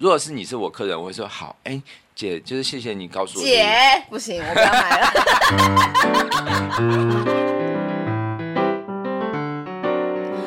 [0.00, 1.82] 如果是你是我客人，我会说好，哎、欸，
[2.14, 3.44] 姐，就是谢谢你告诉我。
[3.44, 3.68] 姐，
[4.08, 5.06] 不行，我不要买了。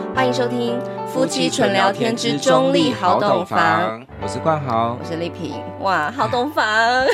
[0.16, 5.62] 欢迎收听夫妻纯聊天之中立好懂房，我是冠豪，我是丽萍。
[5.82, 6.66] 哇，好懂房。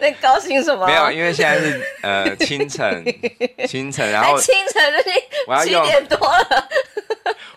[0.00, 0.86] 那高兴什么？
[0.86, 3.04] 没有，因为现在是呃清晨，
[3.68, 4.82] 清晨，然后清晨
[5.46, 6.66] 我要用七点多了，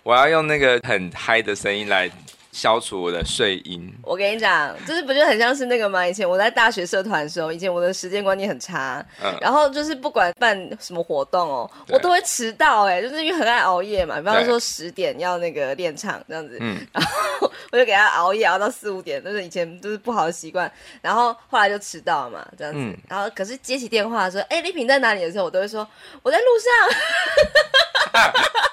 [0.03, 2.11] 我要用那个很嗨的声音来。
[2.53, 3.91] 消除我的睡音。
[4.03, 6.07] 我跟你讲，就是不就很像是那个吗？
[6.07, 14.17] 以前我在大学社团的时候，以前我的时间观念很差，嗯，然后就是不管办什么活动哦，我都会迟到，哎，就是因为很爱熬夜嘛。
[14.17, 20.71] 比方说十点要那个练唱这样子，嗯，然后我就给他熬夜熬到四五点，就是以前就是不好的习惯。
[21.01, 22.79] 然后后来就迟到了嘛，这样子。
[22.79, 25.87] 嗯、然后可是接起电话说：“哎，丽萍在哪里？”的时候，我都会说
[26.21, 28.31] ：“我在路上。”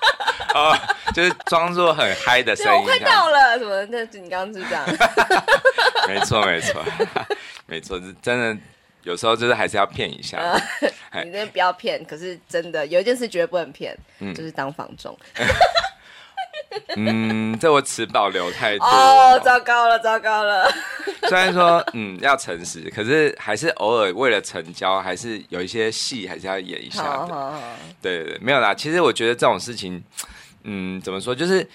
[0.54, 0.77] 哦，
[1.14, 3.84] 就是装作很嗨的声音，我快到了，什么？
[3.86, 4.84] 那你刚刚是这样？
[6.09, 6.84] 没错，没错，
[7.66, 8.56] 没错，是真的。
[9.02, 10.37] 有时候就是还是要骗一下。
[11.09, 15.18] 呃、你那不要骗，可是真的有一件事绝对不能骗，嗯、就是当房仲。
[16.96, 18.84] 嗯，这我持保留态度。
[18.84, 20.71] 哦，糟糕了，糟糕了。
[21.23, 27.59] 虽然说，嗯，要诚实，可是还是偶尔为了成交，还是有一些戏还是要演一下的。
[28.02, 28.74] 对对对，没有啦。
[28.74, 30.04] 其实我觉得这种事情。
[30.64, 31.34] 嗯，怎么说？
[31.34, 31.66] 就是，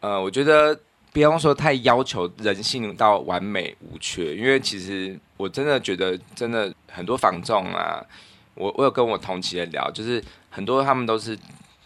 [0.00, 0.78] 呃，我觉得
[1.12, 8.04] 不用说太要求人性到完美无缺，因为其实我真的觉得，真的很多房仲啊，
[8.54, 11.38] 我我有跟我同期的聊，就是很多他们都是。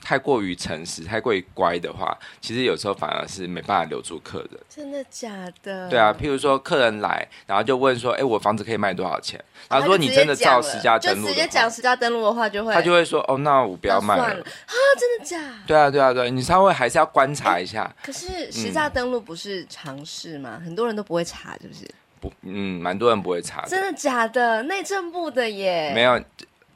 [0.09, 4.59] 太过于诚实、太过于乖的话，其实有时候反而是没办法留住客人。
[4.67, 5.28] 真的假
[5.62, 5.87] 的？
[5.91, 15.62] 对啊，譬如说客人来，然后就问说：“哎，我房子可以卖多少钱？”然后如果你真的照实价登录，就直接讲实价登录的话，就会他就会说：“哦，那我不要卖了。”了啊，真的假？
[15.67, 17.95] 对啊，对啊，对，你稍微还是要观察一下。
[18.03, 20.56] 可是实价登录不是常试吗？
[20.59, 21.87] 嗯、很多人都不会查，是不是？
[22.19, 23.61] 不，嗯，蛮多人不会查。
[23.67, 24.62] 真的假的？
[24.62, 25.93] 内政部的耶？
[25.95, 26.19] 没有。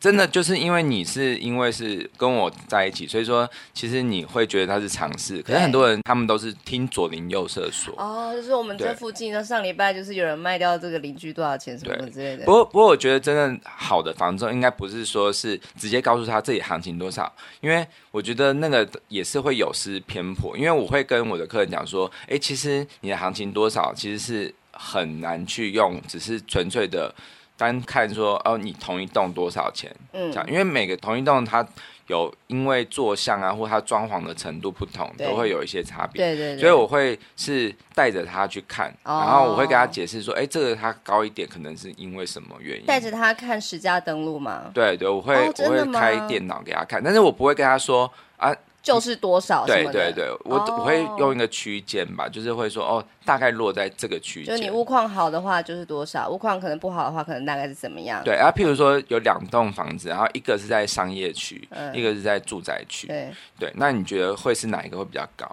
[0.02, 5.40] 真的就是因为你是因为是跟我在一起，所以说其实你会觉得他是尝试。
[5.42, 7.94] 可是很多人他们都是听左邻右舍说。
[7.96, 12.44] 哦，就是我们这附近，那上礼拜就是有人卖掉这个邻居多少钱什么之类的。
[12.44, 20.58] 不过不过我觉得真的好的房仲应该不是说是直接告诉他这里行情多少，因为我觉得那个也是会有失偏颇。
[20.58, 27.14] 因为我会跟我的客人讲说，哎，其实你的行情多少其实是很难去用，只是纯粹的。
[27.62, 29.88] 单看说哦，你同一栋多少钱？
[30.12, 31.64] 嗯，这样，因为每个同一栋它
[32.08, 36.20] 有因为坐向啊，或它装潢的程度不同，都会有一些差别。
[36.20, 36.60] 对，对对。
[36.60, 42.84] 所以我会是带着他去看，哦、然后我会给他解释说，哎，这个它高一点，可能是因为什么原因？
[42.84, 44.72] 带着他看实价登录吗？
[44.74, 48.52] 对对，我会、哦、我会开电脑给他看，但是我不会跟他说啊。
[48.82, 49.64] 就是多少？
[49.64, 54.56] 对对对，我我会用一个区间吧，就是会说哦，大概落在这个区间。
[54.56, 58.20] 就你物况好的话，就是多少；物况可能不好的话，可能大概是怎么样？
[58.24, 63.06] 对啊，譬如说有两栋房子，然后一个是在商业区，嗯、一个是在住宅区。
[63.06, 65.46] 对对，那你觉得会是哪一个会比较高？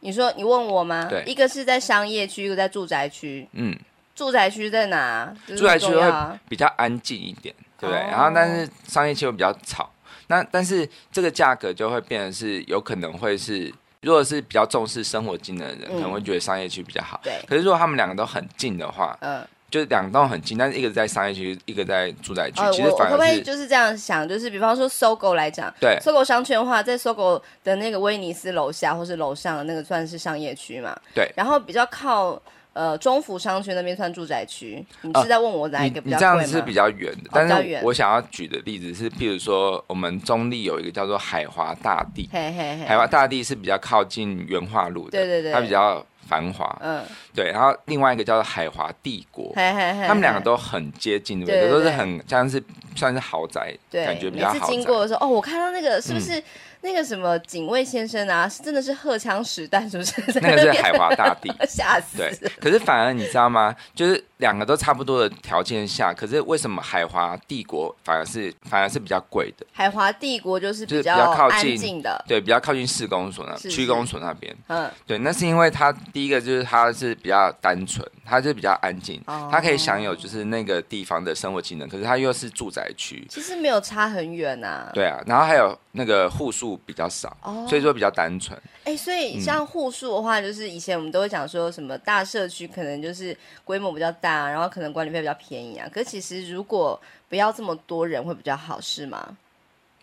[0.00, 1.06] 你说你问我吗？
[1.10, 3.46] 对，一个是在商业区，一个在住宅区。
[3.52, 3.78] 嗯，
[4.14, 5.30] 住宅区在哪？
[5.46, 6.12] 就是、住宅区会
[6.48, 8.02] 比较安静一点，对不对？
[8.04, 9.90] 哦、然后但是商业区会比较吵。
[10.26, 17.20] 那但是这个价格就会变成是有可能会是，如果是比较重视生活机能的人，嗯、可能会觉得商业区比较好。
[17.22, 17.38] 对。
[17.46, 24.28] 可是如果他们两个都很近的话，嗯，就是两栋很近，但是一个在商业区，一个在住宅区，呃、其实反而是我会不会就是这样想？
[24.28, 30.96] 就是比方说 SOGO 来讲，对，SOGO 商圈的话，在 SOGO 的那个威尼斯楼下或是楼上的那个算是商业区嘛？
[31.14, 31.30] 对。
[31.36, 32.40] 然后比较靠。
[32.74, 36.34] 呃，中福商圈那边算住宅区，你是在问我哪一个比较贵吗？
[36.34, 51.70] 你这样子是比较远的，但是我想要举的例子是，譬如说我们中立有一个叫做海华大地，海华大地是比较靠近元化路的，对对对，它比较繁华，嗯，对，然后另外一个叫做海华帝国，他们两个都很接近，对不对？
[51.70, 52.60] 都是很像是
[52.96, 54.54] 算是豪宅，感觉比较好。
[54.54, 56.42] 每次经过的时候，哦，我看到那个是不是？
[56.84, 60.12] 那个什么警卫先生啊，是真的是荷枪实弹，是不是？
[60.42, 62.18] 那个是海华大地， 吓死！
[62.18, 62.30] 对，
[62.60, 63.74] 可是反而你知道吗？
[63.94, 69.64] 就是两个都差不多的条件下，可是为什么海华帝国反而是反而是比较贵的？
[69.72, 74.54] 海华帝国就是比较靠近的，对，比较靠近市公所那区公所那边。
[74.66, 84.90] 嗯，对，那是因为它第一个就是它是比较单纯，它就比较安静，它可以享有就是那个地方的生活技能，可是它又是住宅区，其实没有差很远呐。
[84.92, 86.74] 对啊，然后还有那个户数。
[86.86, 88.58] 比较少，哦、所以说比较单纯。
[88.84, 95.88] 哎、欸，所以像户数的话，就是以前我们都会讲说什么大社区可能就是规模比较大，然后可能管理费比较便宜啊。
[95.92, 99.36] 可是其实如果不要这么多人会比较好，是吗？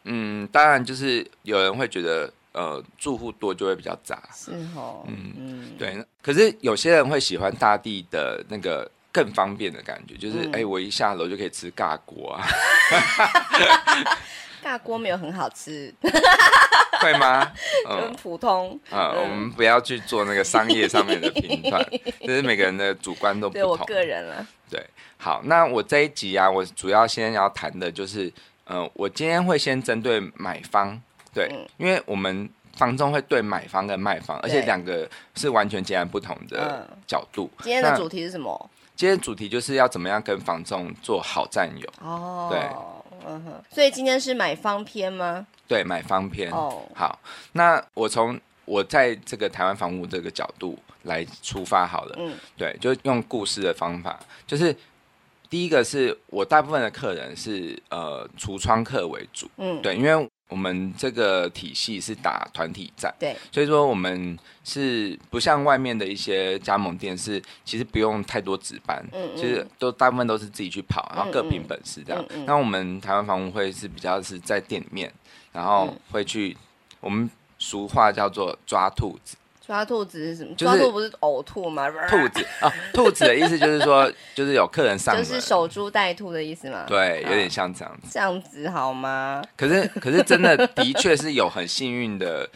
[0.03, 4.21] 嗯，当然就是有人会觉得呃住户多就会比较杂。
[4.33, 6.05] 是哦，嗯嗯，对。
[6.21, 12.47] 可是有些人会喜欢大地的那个更方便的感觉，就是哎、嗯欸，我一下楼就可以吃尬锅啊。
[14.63, 15.93] 尬锅没有很好吃。
[17.01, 17.51] 会吗？
[17.89, 18.79] 很、嗯、普通。
[18.91, 21.83] 嗯，我们不要去做那个商业上面的评断，
[22.21, 23.61] 就是每个人的主观都不同。
[23.61, 24.45] 对我个人了。
[24.69, 24.85] 对，
[25.17, 28.27] 好，那我这一集啊，我主要先要谈的就是，
[28.65, 31.01] 嗯、呃，我今天会先针对买方，
[31.33, 37.49] 对，嗯、因为我们房仲会对买方跟卖方，而且两个是完全截然不同的角度。
[37.57, 38.69] 嗯、今天的主题是什么？
[38.95, 41.89] 今天的主题就是要怎么样跟房仲做好战友。
[42.01, 42.59] 哦，对，
[43.25, 45.45] 嗯哼，所以今天是买方篇吗？
[45.67, 46.51] 对，买方篇。
[46.51, 47.19] 哦，好，
[47.53, 52.15] 那我从我在这个台湾房屋这个角度来出发好了。
[52.19, 54.75] 嗯，对，就用故事的方法，就是
[55.49, 59.49] 第一个是我大部分的客人是呃橱窗客为主。
[59.57, 60.29] 嗯，对，因为。
[60.51, 72.21] 我们这个体系是打团体战，对，所以说我们是不像外面的一些加盟店，是其实不用太多值班，嗯，嗯，其实都大部分都是自己去跑，然后各凭本事这样。
[72.31, 75.09] 嗯嗯，那我们台湾房屋会是比较是在店里面，
[75.53, 76.57] 然后会去，
[76.99, 79.37] 我们俗话叫做抓兔子。
[79.71, 80.53] 抓兔子是什么？
[80.53, 81.89] 就是、抓兔不是呕吐吗？
[82.09, 86.83] 兔子啊，兔子的意思就是说，就是有客人上门，就是守株待兔的意思吗？
[86.85, 88.09] 对，有点像这样子。
[88.11, 89.41] 这样子好吗？
[89.55, 92.49] 可是，可是真的的确是有很幸运的，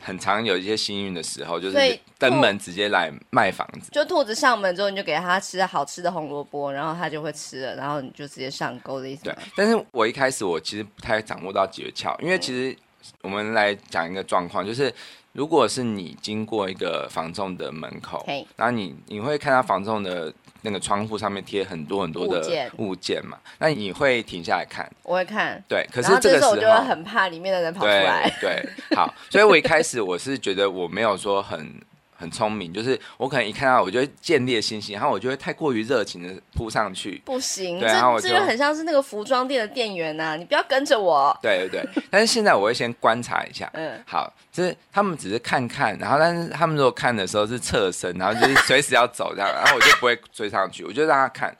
[0.00, 3.92] 很常有一些幸运的时候，就是登门直接来卖房子。
[3.92, 9.22] 就兔子上门之后，你就给他吃好吃的红萝卜，然后他就会吃了，然后你就直接上钩的意思。
[9.22, 12.76] 对，但是我一开始我其实不太掌握到诀窍，因为其实
[13.22, 14.92] 我们来讲一个状况，就是。
[15.36, 23.38] 如果是你经过一个房仲的门口后你你会看到房仲的那个窗户上面贴很多很多的物件嘛？
[23.58, 24.90] 那你会停下来看？
[25.02, 25.62] 我会看。
[25.68, 28.32] 对，可是这个时候，我就会很怕里面的人跑出来。
[28.40, 31.78] 对，对，好，所以我一开始我是觉得我没有说很。
[32.16, 37.20] 很聪明，就是我可能一看到，我就会见猎心，然后我就会太过于热情的扑上去。
[37.24, 41.36] 不行，对，然后我就这就很像是那个服装店的店员呐、啊，你不要跟着我。
[41.42, 43.70] 对对对， 但是现在我会先观察一下。
[43.74, 51.54] 嗯，好，就是他们只是看看，然后但是他们如果看的时候是侧身，然后就是随时要走这样，然后我就不会追上去，我就让他看。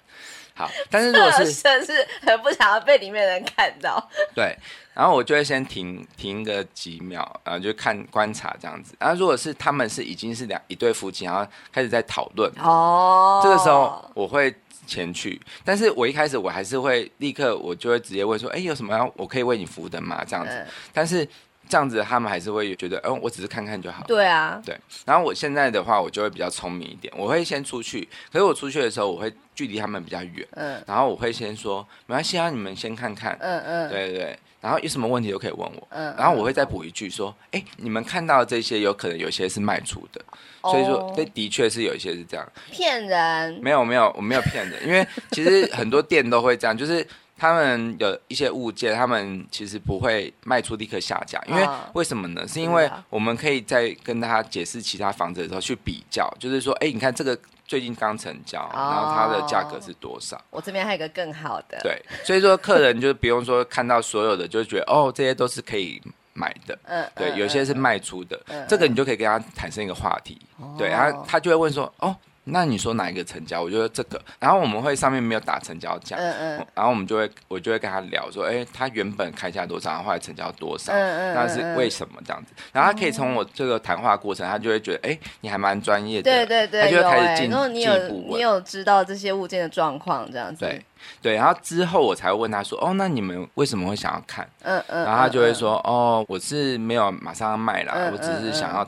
[0.56, 1.44] 好，但是如果是
[1.84, 4.10] 是很不想要被里面的人看到。
[4.34, 4.56] 对。
[4.94, 8.94] 然后我就会先停停个几秒，然后就看观察这样子。
[8.98, 14.54] 然后如果是他们是已经是两一对夫妻，然后开始在讨论哦，这个时候我会
[14.86, 15.38] 前去。
[15.62, 20.52] 但是我一开始我还是会立刻，我就会直接问说：“哎，有什么要我可以为你服务的吗？”这样子。
[20.54, 21.28] 嗯、但是
[21.68, 24.78] 这样子他们还是会觉得：“嗯，我只是看看就好。”对啊，对。
[25.04, 28.08] 然后我现在的话，我就会比较聪明一点，我会先出去。
[28.32, 30.82] 可是我出去的时候，我会距离他们比较远，嗯。
[30.86, 34.38] 然后我会先说：“没关系啊，你们先看看。”嗯嗯，对对对。
[34.58, 40.20] 然后有什么问题都可以问我，嗯，然后我会再补一句说，哎，你们看到这些有可能有些是卖出的，
[40.62, 43.60] 哦、所以说，这的确是有一些是这样，骗人？
[43.62, 47.06] 没有没有，我没有骗人，因为其实很多店都会这样，就是
[47.36, 52.46] 他们有一些物件，他们其实不会卖出立刻下架，因为为什么呢？
[52.48, 57.38] 是因为我们可以在跟他解释其他房子的时候去比较，就是说，哎，你看这个。
[57.68, 60.40] 最近刚成交，然后它的价格是多少？
[60.50, 61.76] 我这边还有一个更好的。
[61.82, 66.00] 对，所以说客人就不用说看到所有的，就觉得哦，这些都是可以
[66.32, 66.78] 买的。
[66.84, 70.40] 嗯，对，有些是卖出的，这个你就可以跟他产生一个话题。
[70.78, 72.16] 对，然后他就会问说，哦。
[72.48, 73.60] 那你说哪一个成交？
[73.60, 82.52] 我觉得这个，然后我们会上面没有打成交价，嗯嗯，然后我们就会我就会跟他聊说，哎，他原本开价多少，然后后来成交多少，嗯嗯，那是为什么这样子？
[82.72, 90.60] 然后他可以从我这个谈话过程，他就会觉得，哎，你还蛮专业的，对对对，他就会开始进进一步问，你有知道这些物件的状况这样子？
[90.60, 90.80] 对
[91.20, 94.48] 对，然后之后我才会问他说，哦，那你们为什么会想要看？
[94.62, 98.86] 嗯嗯，然后他就会说，哦，我是没有马上要卖了，我只是想要。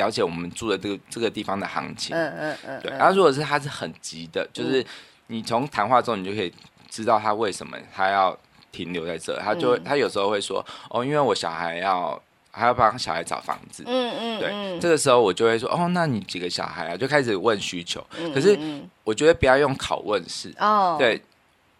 [0.00, 2.90] 了解我们住的这个这个地方的行情，嗯嗯嗯，对。
[2.92, 4.84] 然后如果是他是很急的，就是
[5.26, 6.50] 你从谈话中你就可以
[6.88, 8.36] 知道他为什么他要
[8.72, 14.80] 停留在这，他就他有时候会说哦，因为我小孩要还要帮小孩找房子，嗯嗯，对。
[14.80, 16.96] 这个时候我就会说哦，那你几个小孩啊？
[16.96, 18.04] 就开始问需求。
[18.34, 18.58] 可是
[19.04, 20.96] 我觉得不要用拷问式哦。
[20.98, 21.20] 对，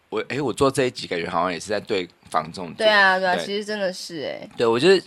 [0.09, 2.71] 我哎，我做这几个月好像也是在对房仲。
[2.75, 4.47] 对啊对啊，其实真的是哎。
[4.55, 5.03] 对，我觉得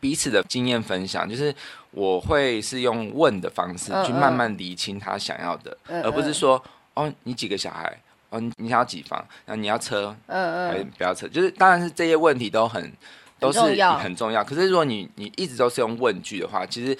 [0.00, 1.54] 彼此的经验分享就是。
[1.96, 6.62] 我会是用问的方式去慢慢厘清他想要的，而不是说
[6.92, 7.98] 哦，你几个小孩？
[8.28, 9.26] 哦，你想要几房？
[9.46, 10.14] 那你要车？
[10.26, 11.26] 嗯嗯，还是不要车？
[11.26, 12.92] 就是当然是这些问题都很
[13.40, 13.60] 都是
[13.94, 14.44] 很重要。
[14.44, 16.94] 可是如果你你一直都是用问句的话，其实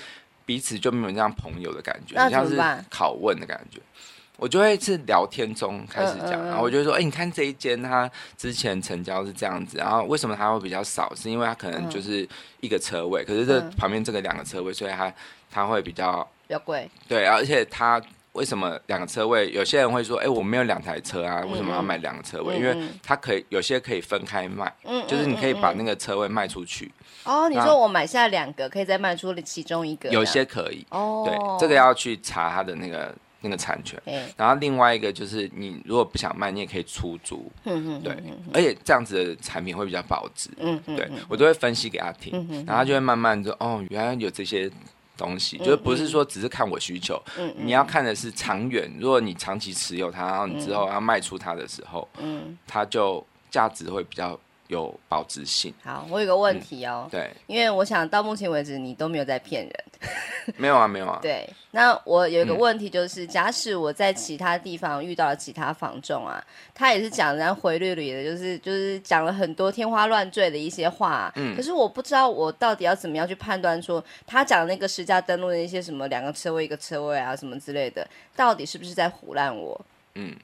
[0.46, 2.56] 彼此就没有这样朋友的感觉，你像是
[2.90, 3.78] 拷问的感觉。
[4.36, 11.10] 我就会是聊天中开始讲，然后我就会说，哎、欸，你看这一间它之前成交是这样子，然后为什么它会比较少？
[11.14, 12.28] 是因为它可能就是
[12.60, 15.12] 一个车位，嗯、可是这旁边这个两个车位，所以它
[15.50, 16.90] 它会比较比较贵。
[17.08, 18.00] 对，而且它
[18.32, 19.50] 为什么两个车位？
[19.52, 22.56] 有些人会说，哎、欸，我没有两台车啊，为什么要买两个车位？
[22.56, 26.92] 因为它可以有些可以分开卖，嗯就是你可以把那个车位卖出去。
[27.24, 30.10] 哦，你说我买下两个，可以再卖出其中一个？
[30.10, 30.86] 有些可以。
[30.90, 33.14] 哦，对，这个要去查它的那个。
[33.46, 34.00] 那个产权，
[34.36, 38.16] 然后另外一个就是你如果不想卖，你也可以出租，对，
[38.52, 42.32] 而且这样子的产品会比较保值，嗯对，我都会分析给他听，
[42.66, 44.70] 然后他就会慢慢说，哦，原来有这些
[45.16, 47.22] 东西，就是不是说只是看我需求，
[47.56, 52.56] 你要看的是长远，如果你长期持有它，然后你之后要卖出它的时候，嗯。
[52.66, 54.38] 它就价值会比较
[54.68, 55.72] 有保值性。
[55.82, 59.72] 好，我有个问题哦，对，因为我想到目前为止你都没有在骗人。
[60.56, 61.18] 没有啊，没有啊。
[61.22, 66.42] 对，那我有一个问题就是，嗯、假使我在其他地方遇到了其他房仲啊，
[66.74, 78.06] 他也是讲人家回绿绿的，就是就是讲了很多天花乱坠的一些话，啊，嗯，可是我不知道我到底要怎么样去判断说他讲的那个实价登录的一些什么两个车位一个车位啊什么之类的，
[78.36, 79.80] 到底是不是在胡乱我？
[80.14, 80.36] 嗯，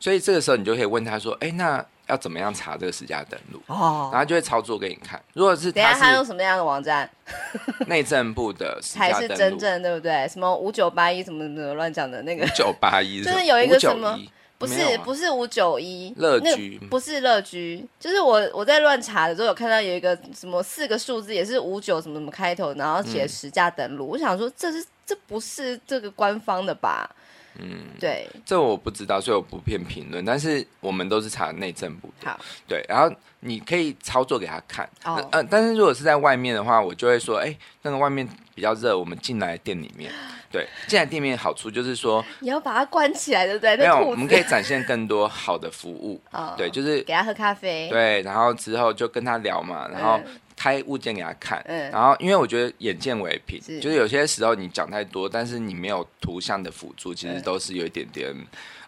[0.00, 1.84] 所以这个时候你就可以问他说，哎，那。
[2.12, 3.60] 要怎么样查这个实价登录？
[3.66, 5.20] 哦，然后就会操作给你看。
[5.32, 7.08] 如果是等下他用什么样的网站？
[7.88, 10.28] 内政部的才是真正对不对？
[10.28, 12.44] 什么五九八一什么什么乱讲的那个？
[12.44, 14.18] 五九八一就是有一个什么？
[14.58, 24.06] 不是不是五九一乐居，不是乐居，就是我我在乱查的时候有看到有一个什么四个数字也是五九什么什么开头，然后写实价登录。
[24.06, 27.10] 我想说这是这不是这个官方的吧？
[27.58, 30.24] 嗯，对，这我不知道，所以我不便评论。
[30.24, 34.88] 但是我们都是查内政部的，好，对，然后你可以操作给他看。
[35.04, 40.10] 哦，嗯，但是如果是在外面的话，我就会说，哎，那个外面比较热，我们进来店里面。
[40.52, 43.76] 对，进来店面好处就是说，你要把它关起来，对不对？
[43.76, 46.20] 没有，我们可以展现更多好的服务。
[46.30, 47.88] 哦，对，就是给他喝咖啡。
[47.88, 50.20] 对，然后之后就跟他聊嘛，然后。
[50.62, 53.80] 开物件给他看，嗯，然后因为我觉得眼见为凭，是。
[53.80, 58.32] 就是有些时候你讲太多，但是你没有图像的辅助，其实都是有一点点，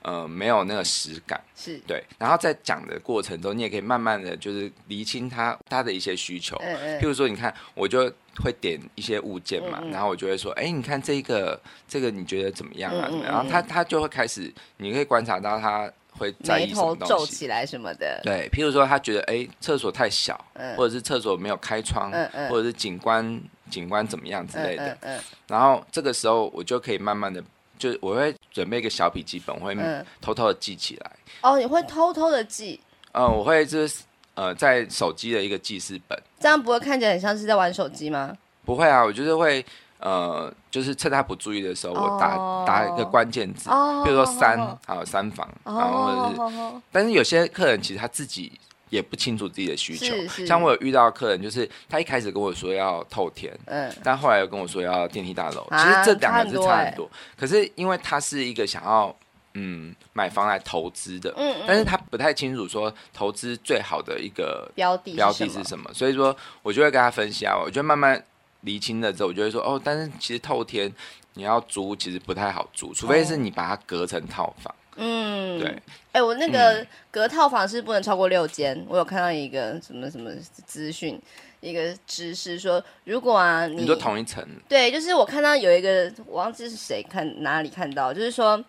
[0.02, 1.76] 呃，没有那个实感，是。
[1.84, 2.00] 对。
[2.16, 7.00] 然后在讲的过程中，你也可以慢慢的就是厘清他他的一些需求，嗯嗯。
[7.00, 13.08] 譬如说，你看，我就会点一些物件嘛，嗯嗯，然后我就会说，哎，你看这个这个你觉得怎么样啊？
[13.10, 15.90] 嗯嗯嗯，然后他他就会开始，你可以观察到他。
[16.18, 17.14] 会在意什么东西？
[17.14, 18.20] 皱起来什么的。
[18.22, 23.40] 对，譬如说他觉得哎，厕所太小，嗯、或者是厕所没有开窗，嗯嗯、或者是景观
[23.70, 24.88] 景观怎么样之类的。
[24.88, 27.42] 嗯嗯嗯、然后这个时候我就可以慢慢的，
[27.78, 29.76] 就我会准备一个小笔记本，我会
[30.20, 31.10] 偷偷的记起来。
[31.42, 32.80] 哦，你会偷偷的记？
[33.12, 34.02] 嗯，我会就是
[34.34, 36.18] 呃，在手机的一个记事本。
[36.40, 38.36] 这样不会看起来很像是在玩手机吗？
[38.64, 39.64] 不会啊，我就是会。
[40.00, 43.70] 呃，就是趁他不注意的时候，我打打一个关键字，
[44.02, 46.56] 比如说三，还有三房，然后或者是，
[46.90, 48.50] 但是有些客人其实他自己
[48.90, 50.12] 也不清楚自己的需求，
[50.44, 59.14] 像我有遇到客人，就是他一开始跟我说要透天，嗯，但后来又跟我说要电梯大楼，其实这两个是差很多，可是因为他是一个想要
[59.54, 68.20] 嗯买房来投资的，嗯，但是他不太清楚说投资最好的一个标的标的是什么，所以说我就会跟他分析啊，我就慢慢。
[68.64, 70.92] 厘清了之后，我就会说哦，但是其实透天
[71.34, 74.74] 你要租，其实不太好租，除非是你把它隔成套房。
[74.96, 75.68] 嗯，对。
[75.68, 78.76] 哎、欸，我那个隔套房是不能超过六间。
[78.76, 80.30] 嗯、我有看到一个什么什么
[80.66, 81.20] 资讯，
[81.60, 88.64] 一个知识说，如果啊你，你说同一层，对，就是我看到有一个，我忘记是谁看哪里看到，就是说。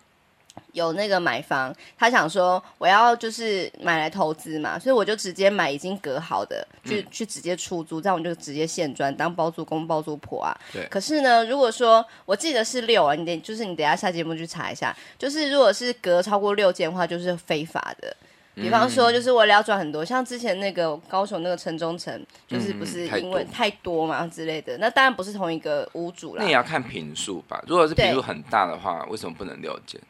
[0.72, 10.56] 有那个买房，他想说我要就是买来投资嘛，所以我就直接买已经隔好的，去、嗯、去直接出租，这样我就直接现赚当包租公包租婆啊。
[10.72, 10.86] 对。
[10.90, 18.14] 可是呢，如果说我记得是六啊，你得就是你等一下下节目去查一下，就是如果是隔超过六间的话，就是非法的。
[18.54, 26.42] 比方说，就是为了要赚很多，嗯、像之前那个高雄那个城中城，就是不是因为太多嘛之类的，那当然不是同一个屋主啦。
[26.42, 30.00] 那也要看平数吧，如果是坪数很大的话，为什么不能六间？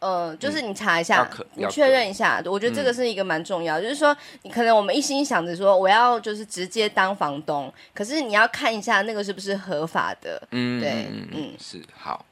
[0.00, 3.78] 呃，就是你查一下，嗯、你确认一下，我觉得这个是一个蛮重要。
[3.78, 10.42] 嗯、就是说，你可能我们一心想着说我要就是直接当房东，可是你要看一下那个是不是合法的。
[10.50, 12.24] 嗯，对，嗯，是好。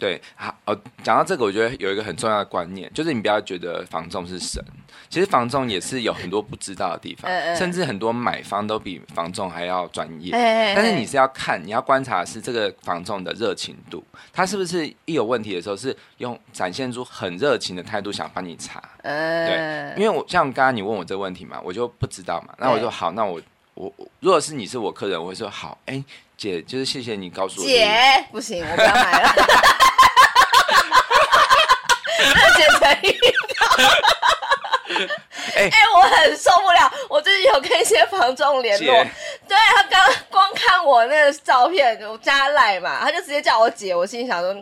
[0.00, 4.64] 对，好，哦，讲到这个，我觉得有一个很重要的观念，就是你不要觉得房仲是神，
[5.10, 10.32] 其实房仲也是有很多不知道的地方，甚至很多买方都比房仲还要专业。
[10.74, 14.02] 但是你是要看，你要观察的是这个房仲的热情度，
[14.32, 18.82] 他是不是一有问题的时候是用展现出很热情的态度想帮你查。
[19.02, 23.38] 对，因为我像刚刚你问我这个问题嘛，我就不知道嘛，那我说好，那我
[23.74, 26.02] 我如果是你是我客人，我会说好，哎，
[26.40, 27.66] 姐，就是谢谢你告诉我。
[27.66, 29.34] 姐，不行，我不要买了。
[32.56, 32.88] 姐陈
[35.54, 39.04] 哎、我很受不了，我最近有跟一些房仲联络，
[39.46, 44.56] 对他刚光看我那个照片，加赖嘛，他就直接叫我姐，我心里想说，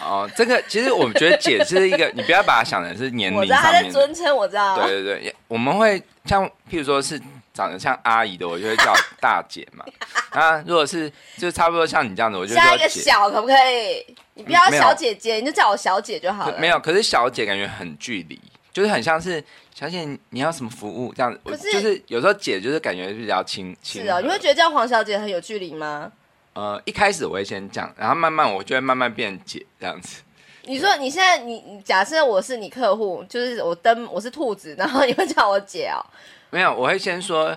[0.00, 7.20] 哦，这个其实我觉得姐是一个，你不要把它想成是年龄，我知道他在尊称，我知道，对对对，我们会像譬如说是
[7.52, 9.84] 长得像阿姨的，我就会叫大姐嘛。
[10.30, 14.16] 啊，如果是就差不多像你这样子，我就叫加一个小，可不可以？
[14.34, 16.58] 你不要小姐姐，你就叫我小姐就好了。
[16.58, 18.40] 没有，可是小姐感觉很距离，
[18.72, 19.42] 就是很像是
[19.74, 21.40] 小姐，你要什么服务这样子。
[21.44, 24.02] 可是就是有时候姐就是感觉比较亲亲。
[24.02, 26.10] 是哦，你会觉得叫黄小姐很有距离吗？
[26.52, 30.22] 呃，一开始我会先讲，然后慢慢我就会慢慢变姐这样子。
[30.64, 35.98] 你说你现在你假设我是你客户，就是我登我是兔子，然后你会叫我姐哦。
[36.50, 37.56] 没有，我会先说，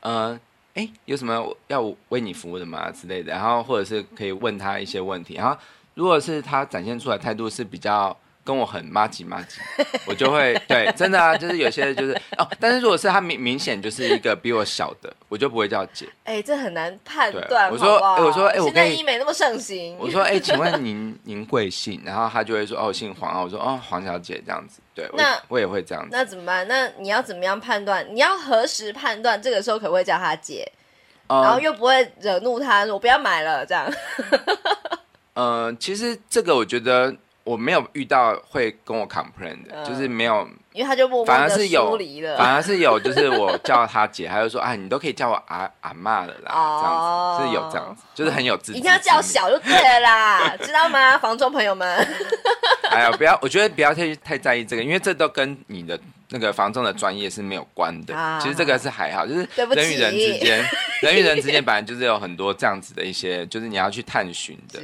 [0.00, 0.38] 呃，
[0.74, 5.56] 哎，有什么要为你服务的吗之类的，然后或者是可以问他一些问题，然后
[5.94, 8.16] 如果是他展现出来态度是比较。
[8.44, 9.60] 跟我很妈吉妈吉，
[10.04, 16.06] 我就会对，真的啊，就是有些就是哦，但是如果是他明明显就是一个比我小的，我就不会叫姐。
[16.24, 17.70] 哎、欸，这很难判断。
[17.70, 19.96] 我说，哎，我说，哎，我现在医美那么盛行。
[19.96, 22.02] 我说，哎，请问您您贵姓？
[22.04, 23.40] 然后他就会说，哦，姓黄啊。
[23.40, 24.80] 我说，哦，黄小姐这样子。
[24.92, 26.08] 对，那我，我也会这样子。
[26.10, 26.66] 那怎么办？
[26.66, 28.04] 那你要怎么样判断？
[28.12, 29.40] 你要何时判断？
[29.40, 30.70] 这个时候可不可以叫他姐？
[31.28, 33.88] 嗯、然后又不会惹怒他，说我不要买了这样。
[35.34, 37.14] 嗯、 呃，其实这个我觉得。
[37.44, 46.96] 我没有遇到会跟我 complain 的，嗯、就是没有，因为他就默默反而是有，了反而是有，就是我叫他姐，他就说啊， 你都可以叫我阿阿妈了啦，哦、这样
[47.36, 48.76] 子是有这样子，就是很有自信。
[48.76, 52.06] 一定要叫小就对了啦， 知道吗，房中朋友们？
[52.90, 55.98] 哎呀，不要，我觉得不要太太在意这个，因为这都跟你的
[56.28, 58.14] 那个房中的专业是没有关的。
[58.14, 60.64] 啊、其实这个是还好，就是人与人之间，
[61.02, 64.80] 人与人之间本来就是有很多这样子的一些，就是你要去探寻的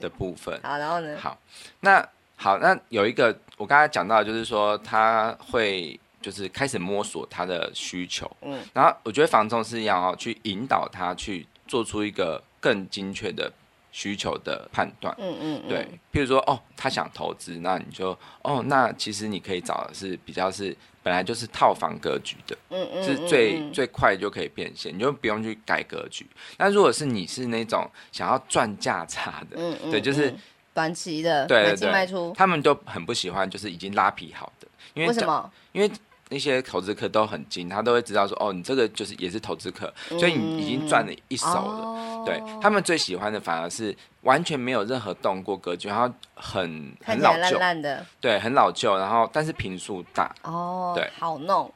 [0.00, 0.58] 的部分。
[0.62, 1.16] 好，然后呢？
[1.20, 1.36] 好。
[1.80, 13.50] 那好，那有一个我刚才讲到，就是说他会就是开始摸索他的需求，嗯，然后我觉得房仲是要去引导他去做出一个更精确的
[13.92, 18.10] 需求的判断，嗯嗯，对，譬如说哦，他想投资，那你就
[18.42, 26.26] 哦，那其实你可以找的是比较是本来就是套房格局的，嗯嗯，是最最快就可以变现，你就不用去改格局。
[26.58, 30.34] 那如果是你是那种想要赚价差的，嗯嗯，对，就是。
[30.76, 35.50] 短期的对对对，卖出，他们都很不喜欢，就是已经拉皮好的，因为，为什么？
[35.72, 35.90] 因为
[36.28, 41.54] 那些投资客都很精，他都会知道说，哦，你这个就是也是投资客，嗯、所以你已经赚了一手了。
[41.54, 47.58] 哦、对，他们最喜欢的反而是完全没有任何动过格局，然后很很老旧。
[47.58, 50.30] 烂的，对，很老旧，然后但是平数大。
[50.42, 51.72] 哦，对，好弄，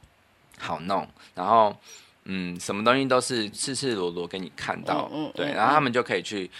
[0.59, 1.75] 好弄，然后
[2.25, 6.51] 嗯，什么东西都是赤赤裸裸给你看到，嗯，嗯对，然后他们就可以去。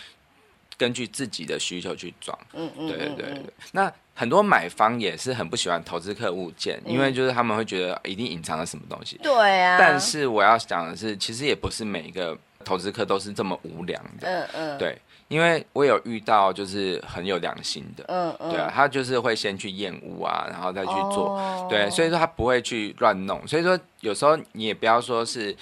[0.82, 3.54] 根据自己的需求去装，嗯嗯，对对对对。
[3.72, 9.16] 那很多买方也是很不喜欢投资客物件，因为就是他们会觉得一定隐藏了什么东西。
[9.22, 9.78] 对啊。
[9.78, 14.28] 但是我要讲的是，其实也不是每一个投资客都是这么无良的。
[14.28, 14.78] 嗯嗯。
[14.80, 18.50] 对，因为我有遇到就是很有良心的，嗯嗯。
[18.50, 21.68] 对啊，他就是会先去验屋啊，然后再去做。
[21.70, 23.48] 对，所以说他不会去乱弄。
[23.48, 25.56] 所以说有时候你也不要说是，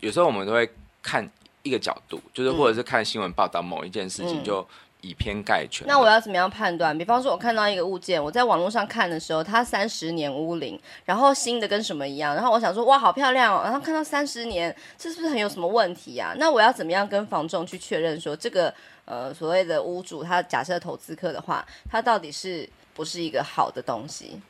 [0.00, 0.68] 有时候我们都会
[1.02, 1.26] 看。
[1.70, 4.66] 一个角度，就是或者是看新闻报道某一件事情，就
[5.02, 5.86] 以偏概全。
[5.86, 6.96] 那我要怎么样判断？
[6.98, 16.34] 比方说，我看到一个物件，我在网络上看的时候，它三十年屋龄，然后新的跟什么一样，然后我想说，哇，好漂亮哦，然后看到三十年，这是不是很有什么问题啊？
[16.36, 24.40] 那我要怎么样跟房仲去确认说，这个呃所谓的屋主，他假设投资客的话，他到底是不是一个好的东西？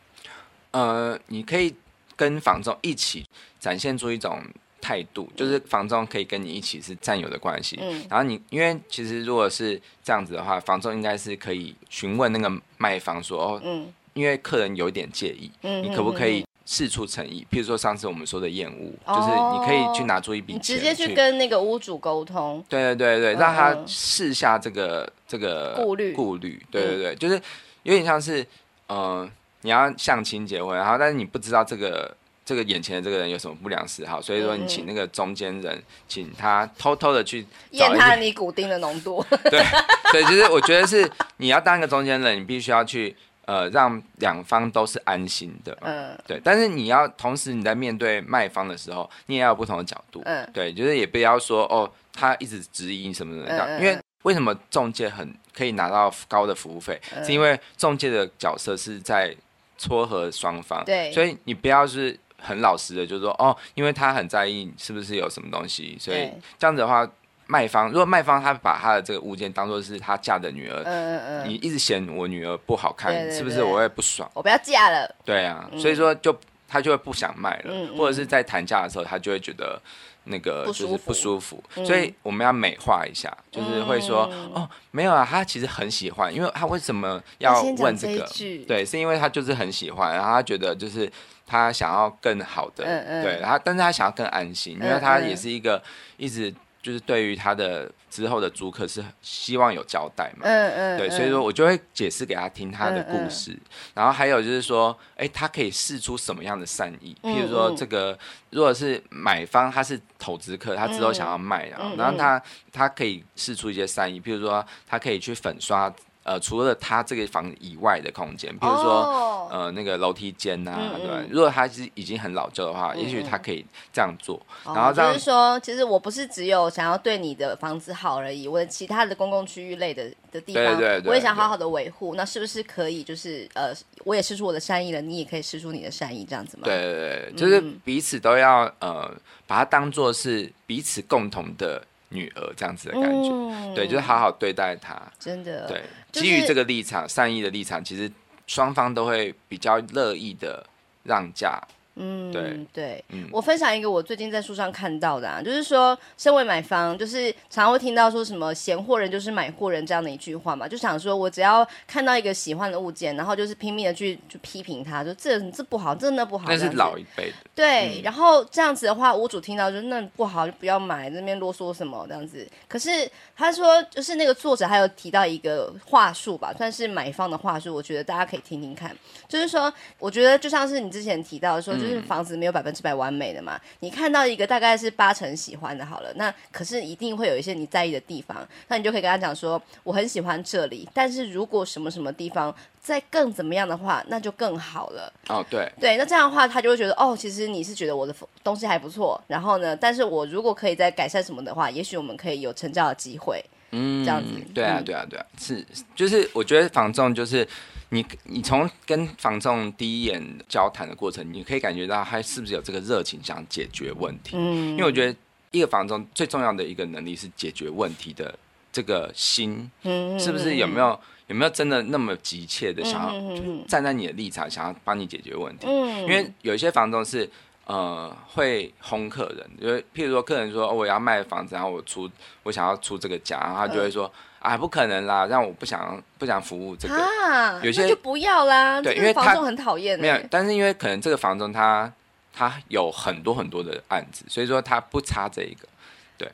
[0.70, 1.76] 呃，你可以
[2.16, 3.26] 跟房仲一起
[3.60, 4.42] 展现出一种。
[4.80, 17.46] 态度就是房仲可以跟你一起是战友的关系，嗯，然后你因为其实如果是这样子的话，房仲应该是可以询问那个卖方说，哦，嗯，因为客人有一点介意，嗯，你可不可以事出诚意？
[17.50, 26.12] 譬如说上次我们说的厌恶，哦、就是你可以去拿出一笔钱，直接去跟那个屋主沟通，对对对对，让他试下这个这个顾虑。
[26.12, 27.34] 顾虑，对对对，就是
[27.82, 28.46] 有点像是，
[28.86, 29.28] 呃，
[29.62, 32.16] 你要相亲结婚，然后但是你不知道这个。
[32.50, 34.20] 这个眼前的这个人有什么不良嗜好？
[34.20, 39.24] 所以说你请那个中间人，嗯、请他偷偷的去验他尼古丁的浓度。
[39.44, 39.62] 对
[40.10, 45.78] 对，其实我觉得是你要当一个中间人，你必须要去呃让两方都是安心的。
[45.82, 46.40] 嗯，对。
[46.42, 50.20] 但是你要同时你在面对卖方的时候，你也要有不同的角度。
[50.24, 53.64] 嗯，对，就是也不要说哦，他一直质疑什么什么的。
[53.64, 57.00] 嗯、因为为什么中介很可以拿到高的服务费？
[57.14, 59.32] 嗯、是因为中介的角色是在
[59.78, 60.84] 撮合双方。
[60.84, 62.18] 对，所以你不要是。
[62.40, 67.08] 很老实的，就是说哦，因为他很在意是不是有什么东西，所以这样子的话，
[67.46, 74.30] 卖方如果卖方他把他的这个物件当做是他嫁的女儿，嗯嗯，你一直嫌我女儿不好看，是不是我会不爽？
[74.34, 75.14] 我不要嫁了。
[75.24, 79.80] 对啊，所以说就他就会不想卖了，嗯嗯、或者是在谈价的时候，他就会觉得
[80.30, 88.26] 那个就是不舒服，所以我们要美化一下，嗯、就是会说哦，没有啊，他其实很喜欢，因为他为什么要问这个？
[88.32, 91.10] 这对，是因为他就是很喜欢，然后他觉得就是
[91.46, 92.84] 他想要更好的，
[93.22, 95.82] 对，他但是他想要更安心，因为他也是一个
[96.16, 96.54] 一直。
[96.82, 103.56] 就是对于他的之后的租客是希望有交代嘛，嗯嗯，对，所以说我就会解释给他听他的故事，
[103.94, 108.18] 然后还有就是说，哎，他可以试出什么样的善意，譬如说这个
[108.50, 112.42] 如果是买方他是投资客，他之后想要卖，然后然后他
[112.72, 115.90] 他可以试出一些善意，譬如说他可以去粉刷。
[116.30, 119.50] 呃，除了他这个房以外的空间，比如说、oh.
[119.50, 121.28] 呃那个楼梯间呐、啊，嗯嗯对。
[121.28, 124.40] 如果他是已经很老旧的话，也许他可以这样做。
[124.64, 132.14] 然后这样就是说，其实我不是只有想要对你的房子好而已，我的其他的公共区域类的的地方，对对对对我也想好好的维护。
[132.14, 136.62] 那是不是可以，就是呃，我也施出我的善意了，你也可以施出你的善意，这样子吗？
[136.64, 139.12] 对对对，就是彼此都要呃，
[139.48, 141.84] 把它当做是彼此共同的。
[142.10, 148.10] 女儿这样子的感觉，嗯、对，就是好好对待她，真的，对，就是、基于这个立场，善意的立场，其实
[148.46, 150.64] 双方都会比较乐意的
[151.02, 151.60] 让价。
[152.02, 166.46] 嗯，对对，嗯，我分享一个我最近在书上看到的啊，就是说，身为买方，就是常常会听到说什么“闲货人就是买货人”这样的一句话嘛，就想说我只要看到一个喜欢的物件，然后就是拼命的去去批评他，说这这不好，这那不好。
[166.48, 167.36] 那是老一辈的。
[167.54, 172.48] 对，嗯、然后这样子的话，屋主听到就那不好就不要买，那边啰嗦什么这样子。
[172.66, 178.96] 可是他说，就是那个作者还有提到一个话术吧，算是买方的话术，我觉得大家可以听听看。
[179.28, 181.89] 就是说，我觉得就像是你之前提到的说，就是。
[181.90, 195.12] 就是房子没有百分之百完美的嘛，你看到一个大概是八成喜欢的，好了，那可是一定会有一些你在意的地方，那你就可以跟他讲说，我很喜欢这里，但是如果什么什么地方再更怎么样的话，那就更好了。
[195.28, 203.44] 哦，对，对，那这样的话，他就会觉得，哦，其实你是觉得我的东西还不错，然后呢，但是我如果可以再改善什么的话，也许我们可以有成交的机会。
[203.72, 207.46] 嗯，这样子，对啊，对啊，对啊，是，就是我觉得房仲就是。
[207.92, 214.36] 你你从跟房仲第一眼交谈的过程，你可以感觉到他是不是有这个热情想解决问题。
[214.36, 215.18] 嗯，因为我觉得
[215.50, 218.32] 一个房仲最重要的一个能力是解决问题的
[218.70, 225.66] 这个心，嗯，是不是有没有有没有真的那么急切的想要站在你的立场，想要帮你解决问题？
[225.66, 227.28] 嗯，因为有一些房仲是
[227.66, 232.10] 呃会轰客人，因为譬如说客人说我要卖房子，然后我出
[232.42, 234.10] 我想要出这个价，然后他就会说。
[234.40, 235.26] 啊，不可能啦！
[235.26, 238.80] 让我不想不想服务这个，啊、有些就不要啦。
[238.80, 240.00] 对，因为房东很讨厌。
[240.00, 241.92] 没有，但是因为可能这个房东他
[242.32, 245.68] 他有很多很多的案子，所以说他不差这一个。
[246.16, 246.26] 对，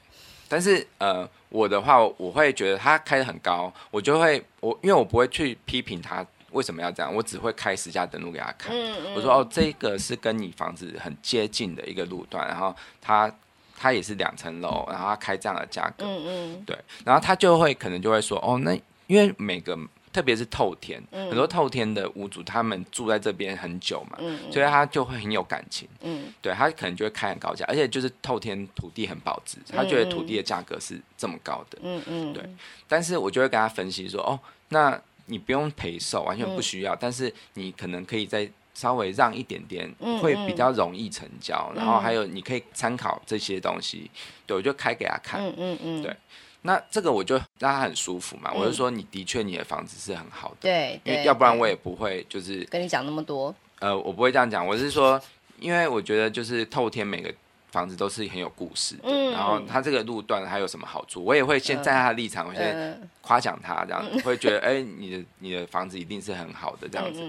[0.49, 6.25] 但是呃，我的话我会觉得他开的很高，我就会我因为我不会去批评他
[6.57, 8.75] 为什么要这样，我只会开实价登录给他看。
[8.75, 9.15] 嗯嗯。
[9.15, 13.33] 我说哦，这个是跟你房子很接近的一个路段，然后他。
[13.79, 18.73] 他也是两层楼，然后他开这样的价格，嗯嗯，对，然后他就会可能就会说，哦，那
[19.07, 19.79] 因为每个
[20.11, 32.43] 特别是透天，嗯、很多透天的屋主他们住在这边很久嘛，嗯嗯，所以他就会很有感情，嗯，对他可能就会开很高价，而且就是透天土地很保值，他觉得土地的价格是这么高的，嗯嗯，对，
[32.89, 34.41] 但是我就会跟他分析说，哦，
[34.71, 38.51] 那你不用陪售，完全不需要，嗯、但是你可能可以在。
[38.77, 41.67] 稍微让一点点，会比较容易成交。
[41.71, 44.11] 嗯嗯、然后还有，你可以参考这些东西。
[44.45, 45.41] 对，我就开给他看。
[45.43, 46.03] 嗯嗯嗯。
[46.03, 46.15] 对，
[46.61, 48.51] 那这个我就让他很舒服嘛。
[48.53, 50.57] 嗯、我就说，你的确你的房子是很好的。
[50.61, 51.01] 对。
[51.05, 53.55] 因为要不然我也不会就是跟你讲那么多。
[53.79, 54.67] 呃，我不会这样讲。
[54.67, 55.19] 我是说，
[55.59, 57.33] 因为我觉得就是透天每个
[57.77, 59.03] 房子都是很有故事的。
[59.05, 59.33] 嗯。
[59.33, 61.23] 然后他这个路段还有什么好处？
[61.23, 67.21] 我也会先站在他的立场，我先夸奖他，这样子会觉得，哎，你的你的房子一定是很好的这样子。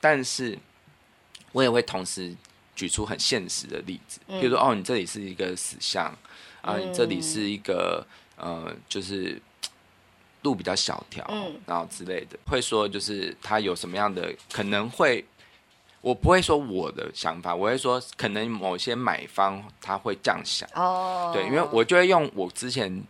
[0.00, 0.58] 但是。
[1.52, 2.32] 我也会同时
[2.76, 6.16] 举出很现实的例子，比如说，哦，你这里是一个死巷，
[6.62, 9.36] 啊，你这里是一个呃，就是
[10.42, 11.28] 路比较小条，
[11.66, 15.24] 然后之类的，会说就是他有什么样的可能会，
[16.00, 23.02] 我不会说我的想法，我会说可能某些买方他会这样想，哦，对，因为我就会用我之前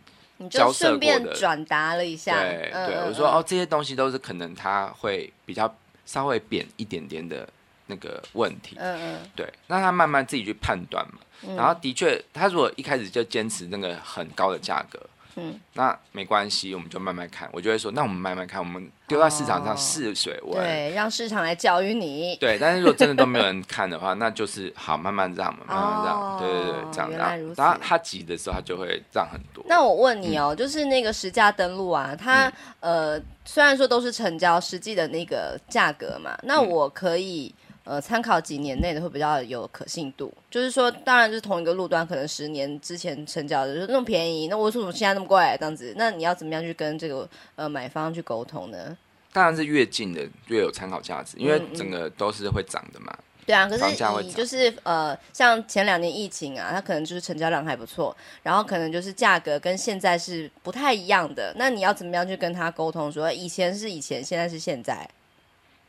[0.51, 5.73] 交涉过的转达了一下，对对，我说哦，这些东西都是可能他会比较
[6.07, 7.49] 稍微扁一点点的。
[7.93, 11.19] 那个问题，嗯嗯，对，那他慢慢自己去判断嘛。
[11.43, 15.01] 嗯、然后的确，他如果一开始就坚持那个很高的价格，
[15.37, 17.49] 嗯，那没关系，我们就慢慢看。
[17.53, 22.37] 我就会说，那我们慢慢看，我们丢在市场上试水温，对，让市场来教育你。
[22.37, 26.21] 对，但是如果真的都没有人看的话，那就是好，慢慢让嘛，慢慢让。
[26.21, 27.55] 哦、对对对，这样让。
[27.55, 29.65] 然后他急的时候，他就会让很多。
[29.69, 32.49] 那我问你哦，嗯、就是那个实价登录啊，它、
[32.81, 37.55] 嗯、呃，虽然说都是成交实际的那个价格嘛，那我可以。
[37.85, 40.33] 呃参考几年内的会比较有可信度。
[40.51, 45.39] 就是说，当然就是同一个路段，可能十年之前成交的，就是那么便宜，那为什么现在那么贵？
[45.59, 48.97] 这样子，那你要怎么样去跟这个呃买方去沟通呢？
[49.33, 53.13] 当然是越近的越有参考价值，因为整个都是会涨的嘛。
[53.13, 53.85] 嗯嗯对啊，可是
[54.23, 61.53] 你就是呃，像前两年疫情啊，它可能就是成交量还不错，然后可能就是价格跟现在是不太一样的。
[61.57, 65.09] 那你要怎么样去跟他沟通说，说以前是以前，现在是现在？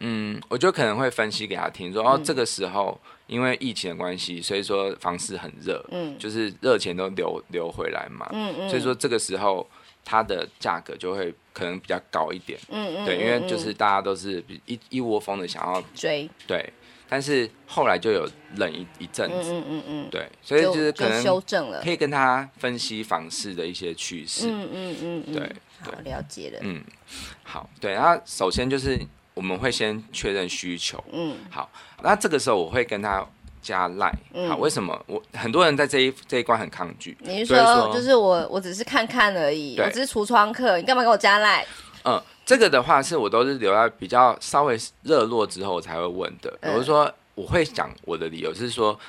[0.03, 9.67] 嗯，我就可能会分析给他听说，哦，这个时候因为疫情的关系，所以说房市很热，嗯，就是热钱都流流回来嘛，嗯嗯，所以说这个时候
[10.03, 16.73] 它的价格就会可能比较高一点，嗯嗯，对，因为就是大家都是一一窝蜂的想要追，对。
[17.13, 24.95] 但是后来就有冷一一阵子，嗯嗯嗯对，所以就是可能修正了，可以跟他分析房市的一些趋势，嗯嗯
[25.27, 26.81] 嗯，对，好了解了，嗯，
[27.43, 28.97] 好，对，然后首先就是
[29.33, 31.69] 我们会先确认需求，嗯，好，
[32.03, 33.25] 那这个时候我会跟他
[33.61, 34.11] 加赖，
[34.49, 37.17] 好，为什么我很多人在这一这一关很抗拒？
[37.21, 41.65] 你是说就是我我只是看看而已，我只是橱窗客，你干嘛给我加赖？
[42.03, 42.21] 嗯。
[42.43, 46.51] 这个的话是我都是留在比较稍微热络之后才会问的。
[46.61, 48.99] 比如说，我会讲我的理由是说，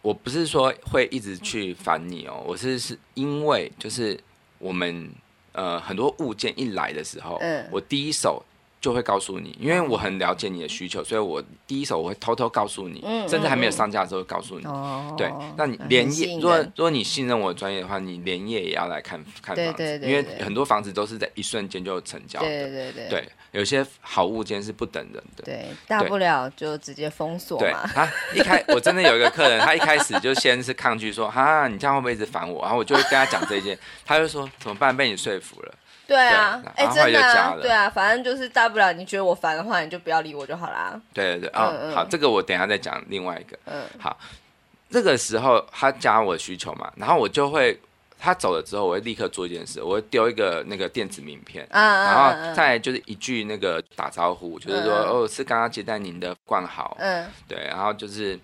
[0.00, 4.18] 我不是说会一直去烦你哦，我是是因为就是
[4.58, 5.10] 我们
[5.52, 8.42] 呃很多物件一来的时候，嗯我第一手。
[8.86, 14.64] 就会告诉你，因为我很了解你的需求，所以我第一手我会偷偷告诉你，嗯、甚至还没有上架的时候告诉你。
[14.64, 22.46] 哦、嗯，对，那你连夜，如果如果你信任我的专业的话，你连夜也要来看看房子，对对对对，因为很多房子都是在一瞬间就成交的。
[22.46, 25.42] 对对对，对，有些好物件是不等人的。
[25.44, 27.90] 对，大不了就直接封锁嘛。
[27.92, 32.62] 他一开，我真的有一个客人，他一开始就先是抗拒说，哈，你这样会不会一直烦我？
[32.62, 34.96] 然后我就会跟他讲这件，他就说怎么办？
[34.96, 35.74] 被你说服了。
[36.06, 41.00] 对啊，哎，真的啊，对啊，反正就是大不了你觉得我烦的话，你就不要理我就好啦。
[41.12, 43.58] 对对对，嗯，好，这个我等一下再讲另外一个。
[43.64, 44.16] 嗯，好，
[44.88, 47.76] 这个时候他加我的需求嘛，然后我就会
[48.20, 58.38] 他走了之后，我会立刻做一件事，我会丢一个那个电子名片，嗯然后再就是一句那个打招呼，就是说哦，是刚刚接待您的冠豪，嗯，对，然后就是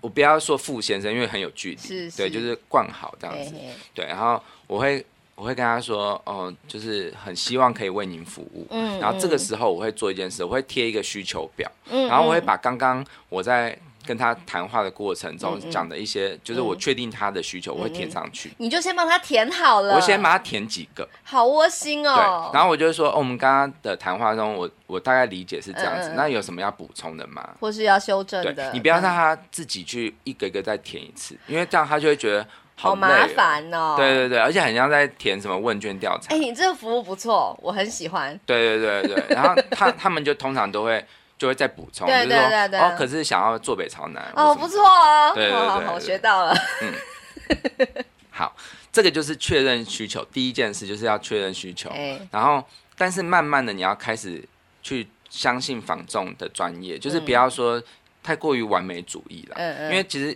[0.00, 3.52] 我不要说傅先生，因为很有距离，对，就是冠好这样子，
[3.92, 5.04] 对，然后我会。
[5.40, 8.66] 我会跟他说，哦、呃，就是很希望可以为您服务。
[8.68, 11.66] 嗯，然后这个时候我会做一件事，我会贴一个需求表。
[11.88, 13.74] 嗯，然后我会把刚刚我在
[14.04, 18.52] 跟他谈话的过程中讲的一些，嗯、就是我确定他的需求，我会填上去。
[18.58, 19.94] 你就先帮他填好了。
[19.94, 21.08] 我先把他填几个。
[21.22, 22.14] 好窝心哦。
[22.14, 26.10] 对，然后我就说，哦，我们刚刚的谈话中，我我大概理解是这样子。
[26.10, 27.48] 嗯、那有什么要补充的吗？
[27.58, 28.70] 或是要修正的？
[28.74, 32.46] 你不要让他自己去一个一个再填一次，因为这样他就会觉得。
[32.80, 33.94] 好麻烦哦！
[33.94, 36.34] 对对对，而且很像在填什么问卷调查。
[36.34, 38.38] 哎，你这个服务不错，我很喜欢。
[38.46, 41.04] 对对对对，然后他他们就通常都会
[41.36, 42.38] 就会再补充，就是说
[42.78, 44.32] 哦，可是想要坐北朝南。
[44.34, 45.32] 哦，不错哦。
[45.34, 46.54] 对对对，我学到了。
[46.80, 48.56] 嗯，好，
[48.90, 51.92] 这个就是确认需求，第一件事就是要确认需求。
[52.30, 52.64] 然后，
[52.96, 54.42] 但是慢慢的你要开始
[54.82, 57.82] 去相信房仲的专业，就是不要说
[58.22, 59.56] 太过于完美主义了。
[59.58, 59.90] 嗯嗯。
[59.90, 60.34] 因为其实。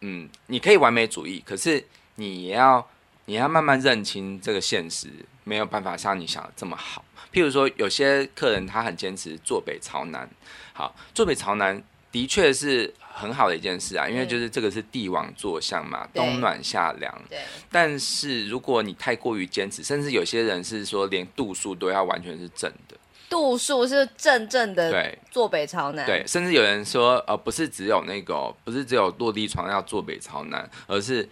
[0.00, 1.84] 嗯，你可以完美主义，可是
[2.16, 2.86] 你也要
[3.24, 5.08] 你要慢慢认清这个现实，
[5.44, 7.04] 没有办法像你想的这么好。
[7.32, 10.28] 譬如说，有些客人他很坚持坐北朝南，
[10.72, 11.82] 好，坐北朝南
[12.12, 17.22] 的确是很好的一件事啊，因为就是这个是帝王坐向嘛，冬暖夏凉。
[17.28, 17.40] 对。
[17.70, 22.96] 但是如果你太过于坚持，甚至有些人是说连度数都要完全是正的。
[23.28, 26.06] 度数是正正的，对，坐北朝南。
[26.06, 31.28] 对，甚至有人说，呃，不是只有那个，不是只有落地窗要坐北朝南，而是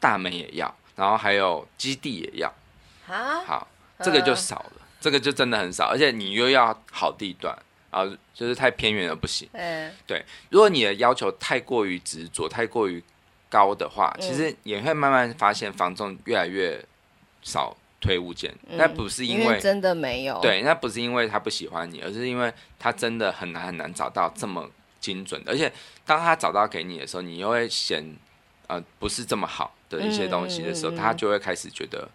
[0.00, 2.52] 大门也要，然后还有基地也要。
[3.06, 3.42] 啊？
[3.44, 3.68] 好，
[4.00, 7.56] 这个就少了，嗯、这个就真的很少，而且你又要好地段，
[7.90, 9.48] 啊就是太偏远了不行。
[9.52, 9.92] 嗯。
[10.06, 13.02] 对，如果你的要求太过于执着、太过于
[13.50, 16.82] 高的话，其实也会慢慢发现房仲越来越
[17.42, 17.76] 少。
[18.04, 20.38] 推物件，那不是因为，真的没有。
[20.42, 25.72] 对，那不是因为他不喜欢你，而是因为他真的很难很难找到这么精准的，而且
[26.04, 28.04] 当他找到给你的时候，你又会嫌
[28.66, 32.06] 呃不是这么好的一些东西的时候，嗯、他就会开始觉得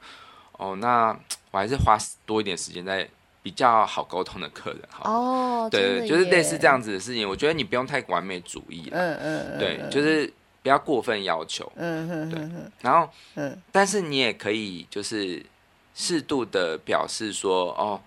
[0.52, 1.08] 哦，那
[1.50, 1.98] 我还是花
[2.28, 3.10] 多一点时间在
[3.42, 12.42] 比较好沟通的客人好哦，对，就是类似这样子的事情，我觉得你不用太完美主义了，嗯嗯，嗯对，就是不要过分要求，嗯嗯对，
[12.82, 15.44] 然后嗯，但是你也可以就是。
[16.00, 18.00] 适度的表示说，哦，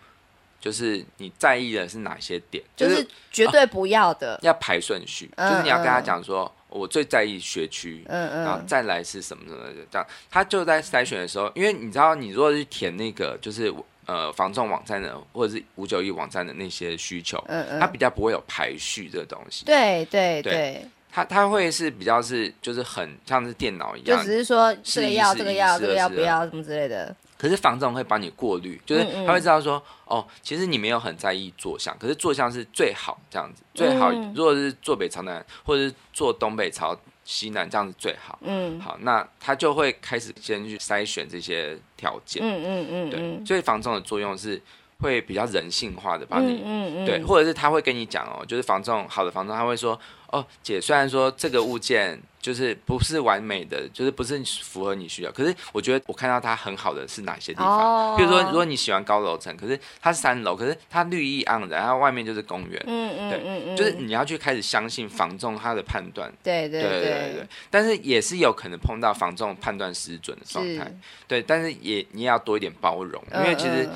[0.58, 13.70] 就是你在意的是哪些点，就是绝对不要的，哦、要排顺序，嗯、就是你要跟他讲说，嗯、我最在意学区，嗯嗯，然后再来是什么什么的，这样他就在筛选的时候，因为你知道，你如果是填那个，就是
[14.06, 19.66] 呃房仲网站的或者是五九一网站的那些需求，嗯嗯，它比较不会有排序这个东西。
[19.66, 20.52] 对对对。
[20.52, 27.14] 对它它会是比较是就是很像是电脑一样，就只是说这个要这个要这个要不要什么之类的。
[27.42, 38.38] 可是房仲会帮你过滤，就是他会知道说，嗯嗯哦，其实你没有很在意坐向，可是坐向是最好这样子，最好如果是坐北朝南或者是坐东北朝西南这样子最好。
[38.42, 42.40] 嗯，好，那他就会开始先去筛选这些条件。
[42.44, 44.62] 嗯嗯嗯，对，所以房仲的作用是
[45.00, 49.98] 会比较人性化的帮你，嗯嗯，对，或者是他会跟你讲哦，就是房仲好的房仲他会说。
[50.32, 58.16] 哦，姐，虽然说这个物件就是不是完美的，就是不是符合你需要，可是我觉得我看到它很好的是哪些地方？
[58.16, 70.92] 比如说，如果你喜欢高楼层，可是它是三楼，可是它绿意盎然，然后外面就是公园，嗯嗯，对，就是你要去开始相信房仲他的判断，对对对对对，但是也是有可能碰到房仲判断失准的状态，
[71.28, 73.88] 对，但是也你也要多一点包容，因为其实。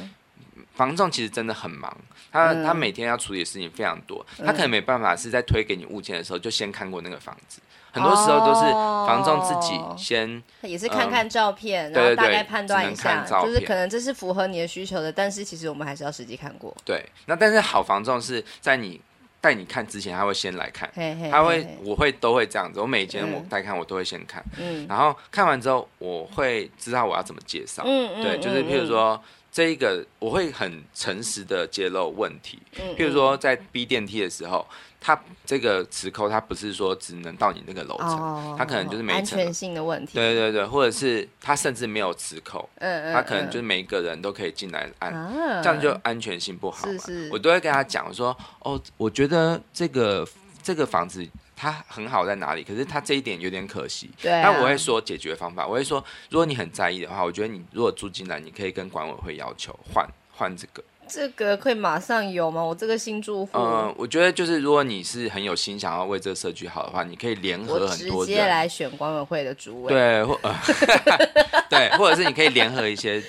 [0.75, 1.97] 房仲其实真的很忙，
[2.31, 7.61] 他他每天要处理的事情非常多，他可能没办法是在推给你物件的时候就先看过那个房子，
[7.97, 8.61] 很多时候都是
[9.07, 16.77] 房仲自己先，也是看看照片，然后大概判断一下，就是可能这是符合你的需求的，但是其实我们还是要实际看过。
[16.85, 19.01] 对，那但是好房仲是在你
[19.41, 20.91] 带你看之前，他会先来看，
[21.31, 29.19] 他会我会都会这样子，我每一间我带看我都会先看，嗯，然后看完之后我会知道我要怎么介绍，嗯，对，就是譬如说。
[29.53, 32.61] 这一个我会很诚实的揭露问题，
[32.95, 34.67] 譬如说在逼电梯的时候，
[35.07, 45.12] 它这个磁扣它不是说只能到你那个楼层，它可能就是每层安全性的问题，对对对，或者是它甚至没有磁扣，它可能就是每一个人都可以进来按，
[45.62, 46.95] 这样就安全性不好嘛。
[47.31, 50.27] 我都会跟他讲说，哦，我觉得这个
[50.61, 51.25] 这个房子。
[51.59, 52.62] 它很好在哪里？
[52.62, 54.11] 可是它这一点有点可惜。
[54.21, 54.42] 对、啊。
[54.42, 60.85] 那我会说解决方法，我会说，如果你很在意的话，我觉得你如果住进来，你可以跟管委会要求换换这个。
[61.09, 62.62] 这个可以马上有吗？
[62.62, 63.59] 我这个新住户。
[63.59, 68.25] 嗯，我觉得就是如果你是很有心想要为这个社区好的话，你可以联合很多。
[68.25, 69.92] 直接来选管委会的主委。
[69.92, 70.55] 对，或、呃、
[71.71, 73.23] 对，或者是你可以联合一些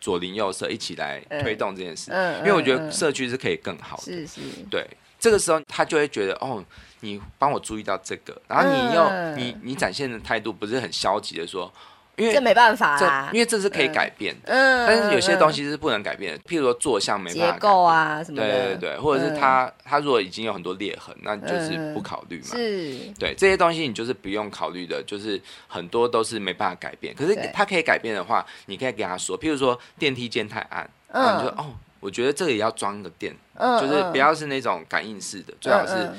[0.00, 2.10] 左邻右舍一起来推动这件事。
[2.12, 2.38] 嗯。
[2.38, 4.02] 因为我觉得社区是可以更好的。
[4.02, 4.40] 是是。
[4.70, 4.86] 对，
[5.18, 6.64] 这个时候他就会觉得哦。
[7.00, 11.70] 你帮我注意到这个，然后你又、嗯、你你展现的态度不是很消极的说，
[12.16, 31.66] 因为这没办法啊，因为这是可以改变的，嗯，但是有些东西是不能改变的，譬如说坐向没办法结构啊什么的，对对对，或者是它它、嗯、如果已经有很多裂痕，那就是不考虑嘛，是，对这些东西你就是不用考虑的，就是很多都是没办法改变，可是它可以改变的话，你可以给他说，譬如说电梯间太暗，嗯，你说哦，
[32.00, 36.10] 我觉得这个也要装个电，嗯，就是不要是那种感应式的，最好是。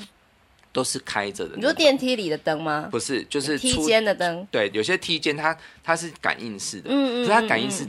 [0.78, 1.56] 都是开着的。
[1.56, 2.88] 你说电梯里的灯吗？
[2.88, 4.46] 不是，就是梯间的灯。
[4.48, 7.84] 对，有些梯间它它是感应式的，嗯嗯，可是它感应是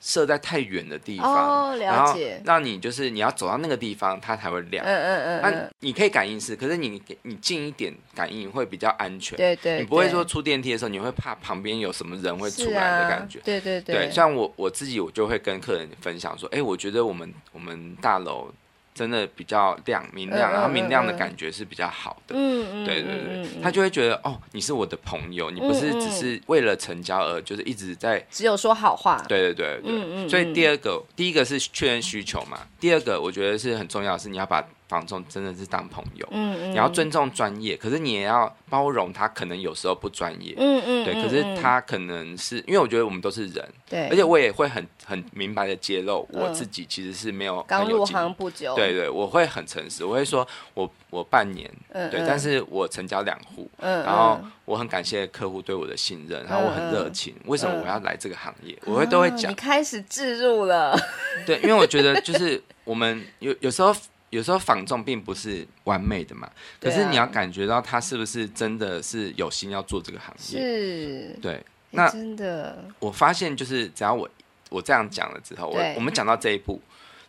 [0.00, 2.42] 设在太远的地方，哦，了解。
[2.44, 4.84] 让你就是你要走到那个地方，它才会亮。
[4.84, 5.42] 嗯嗯嗯。
[5.42, 9.38] 那你可以感应式，可是你你近一点感应会比较安全。
[9.38, 9.78] 对对。
[9.78, 13.38] 你不会说出电梯的时候，你会怕旁边有什么人会出来的感觉。
[13.44, 13.94] 对对对。
[13.94, 18.52] 对，像我我自己，我就会跟客人分享说，哎，我觉得我们我们大楼。
[18.94, 22.34] 真的比较亮明亮，然后明亮的感觉是比较好的。
[22.36, 29.22] 嗯嗯，对对对，他就会觉得哦，你是我的朋友，你不是只是为了成交而就是一直在只有说好话。
[29.28, 30.28] 对对对对。
[30.28, 34.64] 所以第二个，第一个是确认需求嘛，第二个我觉得是很重要的是你要把。
[34.94, 58.78] 房仲真的是当朋友，嗯嗯，你要尊重专业，可是你也要包容他，可能有时候不专业，嗯嗯，对，可是他可能是因为我觉得我们都是人，对，而且我也会很很明白的揭露我自己其实是没有刚入行不久，对对，我会很诚实，我会说我我半年，对，但是我成交两户，嗯，然后我很感谢客户对我的信任，然后我很热情，为什么我要来这个行业？
[58.84, 60.96] 我会都会讲，你开始置入了，
[61.44, 63.92] 对，因为我觉得就是我们有有时候。
[64.34, 70.60] 有时候仿妆并不是完美的嘛，可是你要感觉到他是不是真的是有心要做这个行业？
[70.60, 74.28] 是，对，那真的，我发现就是只要我
[74.70, 76.82] 我这样讲了之后，我我们讲到这一步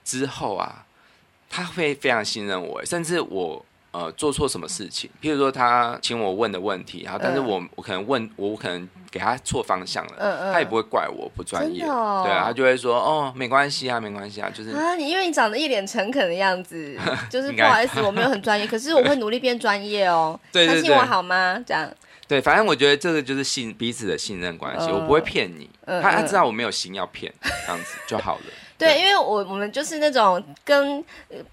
[0.04, 0.86] 之后啊，
[1.50, 3.64] 他会非常信任我，甚至我。
[3.96, 5.10] 呃，做错什么事情？
[5.22, 16.98] 譬如说，他请我问的问题，然后，但是我我可能问，我可能给他错方向了，他也不会怪我不专业，对啊，他就会说，哦，没关系啊，没关系啊，就是啊，你因为你长得一脸诚恳的样子，
[17.32, 21.58] 就是不好意思，我没有很专业，可是我会努力变专业哦， 相信我好吗？
[21.66, 21.90] 这样，
[22.28, 27.34] 对，反正我觉得这个就是信彼此的信任关系，我不会骗你，他他知道我没有心要骗，
[27.66, 28.44] 这样子就好了。
[28.78, 31.04] 对，因为我我们就是那种跟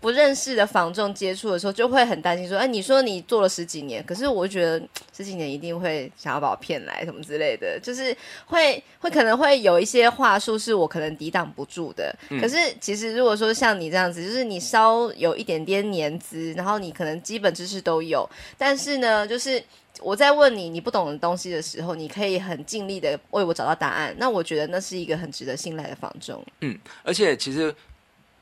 [0.00, 4.82] 不认识的房仲接触的时候，就会很担心说，哎，你说你做了十几年，可是我觉得
[5.16, 8.16] 十几年一定会想要把我骗来什么之类的，就是
[8.46, 12.12] 会会可能会有一些话术是我可能抵挡不住的。
[12.30, 19.62] 嗯、可是其实如果说像你这样子，就是你稍有一点点年资，然后你可能基本知识都有，但是呢，就是。
[20.02, 24.14] 我在问你你不懂的东西的时候，你可以很尽力的为我找到答案。
[24.18, 26.44] 那我觉得那是一个很值得信赖的房仲。
[26.60, 27.74] 嗯，而且其实，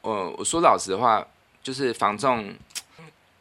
[0.03, 1.27] 呃我说老实话，
[1.63, 2.53] 就是房仲，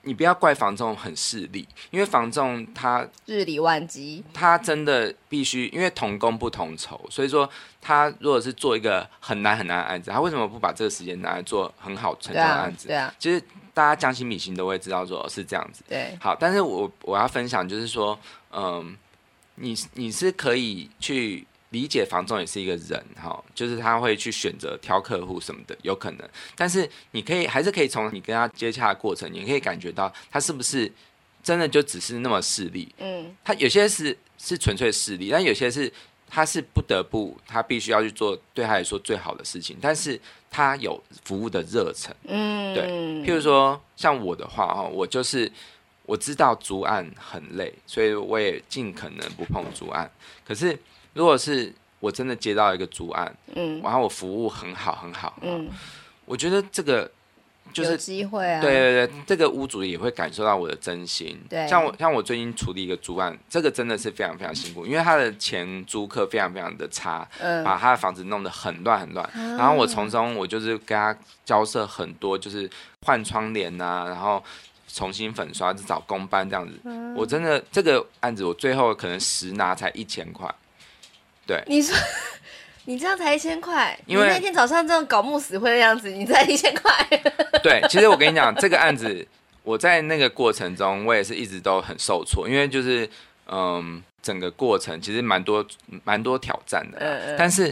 [0.04, 7.50] 你不要怪房仲很势利，因为房仲他日理万机，他真的必须，因为同工不同酬，所以说
[7.82, 12.88] 他如果是做一个很难很难的案子，他为什么不把这个时间拿来做很好成交的案子？
[12.88, 13.42] 对啊，其实。
[13.80, 15.82] 大家将心比心都会知道，说是这样子。
[15.88, 18.20] 对，好，但是我我要分享就是说，
[18.52, 18.94] 嗯，
[19.56, 26.30] 你你是可以去理解房仲也是一个人，哈，就是他会去选择挑客户什么的，有可能。
[26.58, 30.92] 但是你可以还是可以从你跟他接洽的过程，你可以感觉到他是不是
[31.42, 32.94] 真的就只是那么势利。
[32.98, 35.90] 嗯，他有些是是纯粹势利，但有些是。
[36.32, 42.88] 他是不得不，他必须要去做对他来说最好的事情，但是他有服务的热忱，嗯，对。
[43.26, 45.52] 譬如说像我的话哦，我就是
[46.06, 50.10] 我知道足案很累，所以我也尽可能不碰足案。
[50.46, 50.78] 可是
[51.14, 55.70] 如果是我真的接到一个足案，嗯，然后我服务很好很好，嗯，
[56.26, 57.10] 我觉得这个。
[57.74, 58.62] 就是机会啊！
[58.62, 61.40] 对对对，这个屋主也会感受到我的真心。
[61.50, 69.30] 对，像我像我最近处理一个租案，这个真的是非常非常辛苦，因为他的前租客非常非常的差，嗯，把他的房子弄得很乱很乱。
[69.36, 71.16] 嗯、然后我从中我就是跟他
[71.46, 72.70] 交涉很多，就是
[73.02, 74.44] 换窗帘啊，然后
[74.88, 76.74] 重新粉刷，就找工班这样子。
[76.84, 80.54] 嗯、我真的这个案子，我最后可能实拿才一千块。
[81.46, 81.96] 对，你说。
[82.90, 86.92] 你这样才一千块，因为那天早上这样搞木死灰的样子，你才一千块。
[87.62, 89.24] 对，其实我跟你讲，这个案子
[89.62, 93.08] 我在那个过程中，我也是一直都很受挫，因为就是
[93.46, 95.64] 嗯，整个过程其实蛮多
[96.04, 96.98] 蛮多挑战的。
[97.00, 97.36] 嗯嗯。
[97.38, 97.72] 但是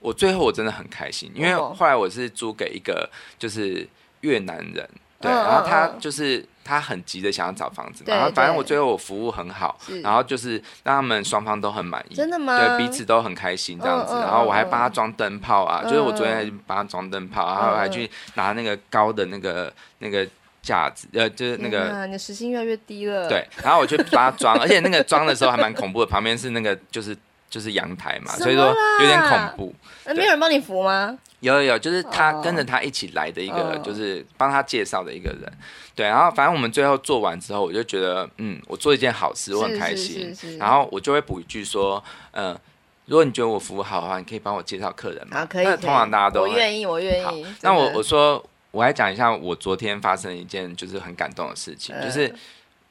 [0.00, 3.06] 我最后我真的很开心，因为后来我是租给一个
[3.38, 3.86] 就是
[4.22, 4.88] 越南人，
[5.20, 6.42] 对，然后他就是。
[6.64, 10.52] 他很急的想要找房子嘛，然后反正我最后我服务很好，然后就是
[10.82, 12.58] 让他们双方都很满意，真的吗？
[12.58, 20.26] 对，彼此都很开心这样子，然后我还帮他装灯泡啊，就是我昨天还帮他装灯泡，然后还去拿那个高的那个那个
[20.62, 23.28] 架子，呃，就是那个，你的时薪越来越低了。
[23.28, 27.14] 对，然后我去帮他装， 而且那个装的时候还蛮恐怖的，旁边是那个就是
[27.50, 29.74] 就是阳台嘛，所以说有点恐怖。
[30.06, 31.18] 那没有人帮你扶吗？
[31.44, 35.52] 有有有，就是他跟着他一起来的一个，就是帮他介绍的一个人。
[35.94, 40.34] 对，然后反正我们最后做完之后，我就觉得，嗯，我做一件好事，我很开心。
[40.58, 42.60] 然后我就会补一句说，嗯、呃，
[43.04, 45.40] 如果你觉得我服务好的话，你可以帮我介绍客人吗？
[45.40, 45.64] 好，可以。
[45.66, 47.46] 那通常大家都我愿意，我愿意。
[47.60, 52.34] 那我我说，我来讲一下我昨天发生一件就是很感动的事情，呃、就是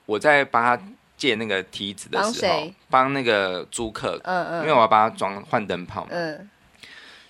[0.06, 0.82] 我在帮他
[1.18, 6.50] 借那个梯子的时候，帮那个租客，嗯嗯，因为我要帮他装换灯泡嘛，嗯。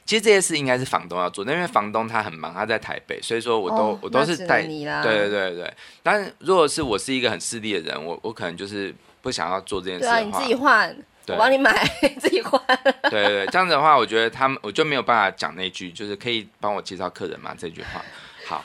[0.05, 5.01] 其实这些事应该是房东要做，因为房东他很忙，他在台北，所以说我都、哦、我都是带你啦。
[5.01, 5.73] 对对对对，
[6.03, 10.01] 但如果是我是一个很势利的人，我我可能就是不想要做这件事。
[10.01, 10.93] 对啊，你自己换，
[11.25, 11.73] 对我帮你买，
[12.19, 12.61] 自己换。
[13.03, 17.55] 对对对，这样子的话，我觉得他们我就没有办法讲那句，就是可以帮我介绍客人吗？
[17.57, 18.03] 这句话。
[18.45, 18.61] 好，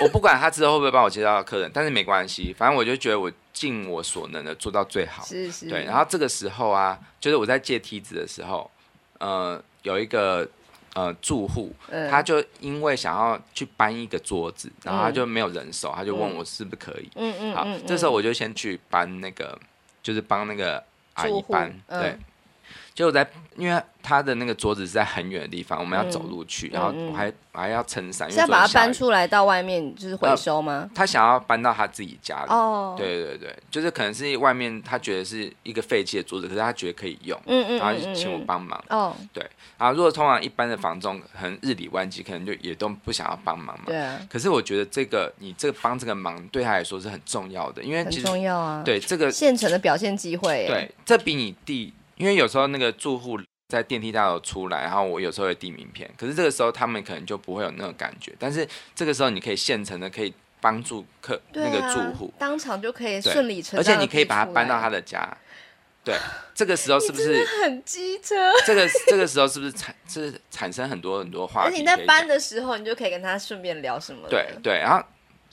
[0.00, 5.24] 我不管他之后会不会帮我介绍客人，但是没关系，反正我就觉得我尽我所能的做到最好。
[5.24, 5.68] 是是。
[5.68, 8.70] 对，然后这个时候啊，就是我在借梯子的时候，
[9.18, 10.48] 呃，有一个。
[11.00, 11.72] 呃，住户
[12.10, 17.08] 他就因为想要去搬一个桌子，然后他就没有人手，他就问我是不是可以。
[17.14, 17.54] 嗯嗯。
[17.54, 19.58] 好，这时候我就先去搬那个，
[20.02, 20.82] 就是帮那个
[21.14, 21.74] 阿姨搬。
[21.88, 22.18] 对。
[23.00, 23.26] 结果在，
[23.56, 28.30] 因为他的那个桌子是在很远的地方，我们要走路去，然后我还我还要撑伞。
[28.30, 30.86] 是要把它搬出来到外面，就是回收吗？
[30.94, 32.50] 他想要搬到他自己家里。
[32.50, 32.94] 哦。
[32.98, 37.40] 对对对，就是可能是外面他觉得是一个废弃的桌子，可是他觉得可以用。
[37.46, 37.78] 嗯嗯。
[37.78, 38.78] 然后就请我帮忙。
[38.90, 39.16] 哦。
[39.32, 39.42] 对。
[39.78, 43.84] 然后如果通常一般的房中，可能日理万机，可能就也都不想要帮忙嘛。
[43.86, 44.20] 对啊。
[44.28, 48.82] 可是我觉得这个你这个帮这个忙对他来说是很重要的，因为很重要啊。
[48.84, 50.66] 对这个现成的表现机会。
[50.66, 51.94] 对，这比你递。
[52.20, 58.30] 因为有时候那个住户在电梯大楼出来，然后我有时候会递名片，可是这个时候他们可能就不会有那种感觉。
[58.38, 65.34] 但是这个时候你可以现成的可以帮助客、啊、那个住户当场就可以顺理成章，而且你可以把他搬到他的家。
[66.04, 66.14] 对，
[66.54, 68.34] 这个时候是不是很机车？
[68.66, 71.68] 这个这个时候是不是产是产生很多很多话题？
[71.68, 74.28] 而且你在搬的时候，你就可以跟他顺便聊什么？
[74.28, 75.02] 对对，然后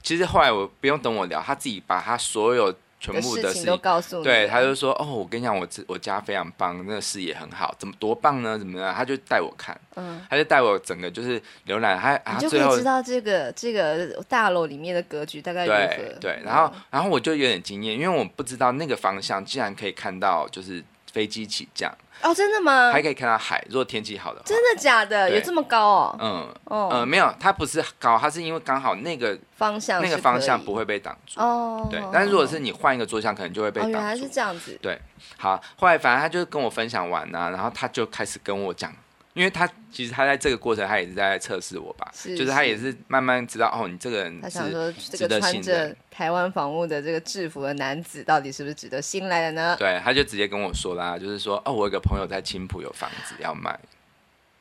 [0.01, 4.23] 其实后来我不用等我聊，他自己把他所有全部的事情都告诉你。
[4.23, 8.57] 对，他就说：“哦，我跟你讲，我我家非常棒，那个视野很好，怎么多棒呢？
[8.57, 15.77] 怎么样？”他就带我看，嗯，他就带我整个就是浏览，他啊就可以知道这个这个大楼里面的格局大概如何。
[15.77, 21.93] 对对，然后然后我就有点惊艳，因为我不知道那个方向竟然可以看到就是飞机起降。
[22.21, 22.91] 哦，真的吗？
[22.91, 24.45] 还可以看到海，如果天气好的话。
[24.45, 25.29] 真的假的？
[25.29, 26.17] 有这么高哦？
[26.19, 31.39] 嗯，哦，呃，没有，它不是高，它是因为刚好那个方向，那个方向不会被挡住。
[31.39, 32.01] 哦，对。
[32.11, 33.97] 但是如果是你换一个坐向，可能就会被挡住。
[33.97, 34.77] 原来是这样子。
[34.81, 34.99] 对，
[35.37, 38.91] 好，后来反正他就跟我分享完啊，然后他就开始跟我讲。
[39.37, 49.75] 因为他其实他在这个过程，他也是在测试我吧，就是他也是慢慢知道哦，你这个人他想说这个穿着台湾房屋的这个制服的男子到底是不是值得信赖的呢？
[49.77, 53.79] 对，他就直接跟我说啦，就是说哦，我有个朋友在青浦有房子要卖，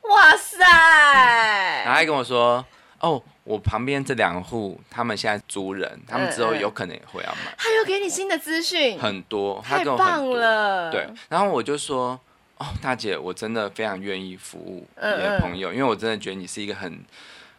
[0.03, 2.63] 哇塞、嗯，然后还跟我说
[2.99, 12.19] 哦，我旁边这两户他们现在租人，他们之后有可能也会要卖，他又给你新的资讯，很多，太棒了，对，然后我就说。
[12.59, 16.99] 哦，大姐，我真的非常愿意服务你的朋友，嗯嗯，因为我真的觉得你是一个很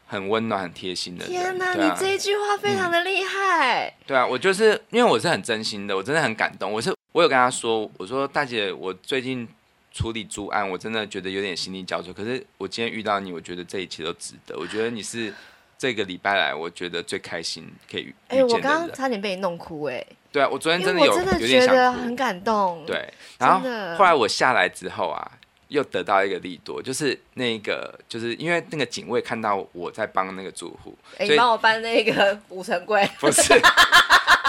[0.06, 1.32] 很温暖、很贴心的人。
[1.32, 3.94] 天哪，啊，你这一句话非常的厉害，嗯。
[4.06, 6.72] 对啊，我就是因为我是很真心的，我真的很感动。
[6.72, 9.46] 我是我有跟他说，我说大姐，我最近
[9.92, 12.12] 处理租案，我真的觉得有点心力交瘁。
[12.12, 14.58] 可是我今天遇到你，我觉得这一切都值得。
[14.58, 15.32] 我觉得你是
[15.76, 18.44] 这个礼拜来，我觉得最开心可以遇见的人。
[18.44, 20.06] 哎，欸，我刚刚差点被你弄哭哎，欸。
[20.30, 22.84] 对啊，我昨天真的有真的有点想哭，很感动。
[22.86, 23.08] 对，
[23.38, 23.60] 然后
[23.96, 25.30] 后来我下来之后啊，
[25.68, 33.60] 又得到一个利多，就是那个就是因为那个警卫看到我在帮那个住户，欸、你帮我搬那个五层柜， 不是。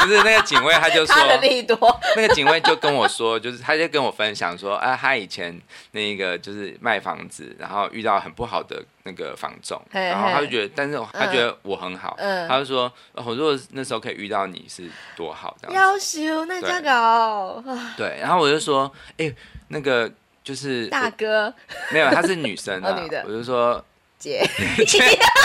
[0.02, 1.78] 不是那个警卫，他就说，他的利多。
[2.16, 5.60] 那个警卫就跟我说，就是他就跟我分享说，啊，他以前
[5.92, 15.76] 那个就是卖房子，然后遇到很不好的那个房仲，然后他就觉得，但是他觉得我很好，嗯，他就说，我如果那时候可以遇到你是多好，这样。
[15.76, 17.62] 要修那家搞。
[17.98, 19.30] 对，然后我就说，哎，
[19.68, 20.10] 那个
[20.50, 21.54] 就是大哥，
[21.92, 23.86] 没有，她是女生啊， 女的，我就说
[24.18, 24.44] 姐，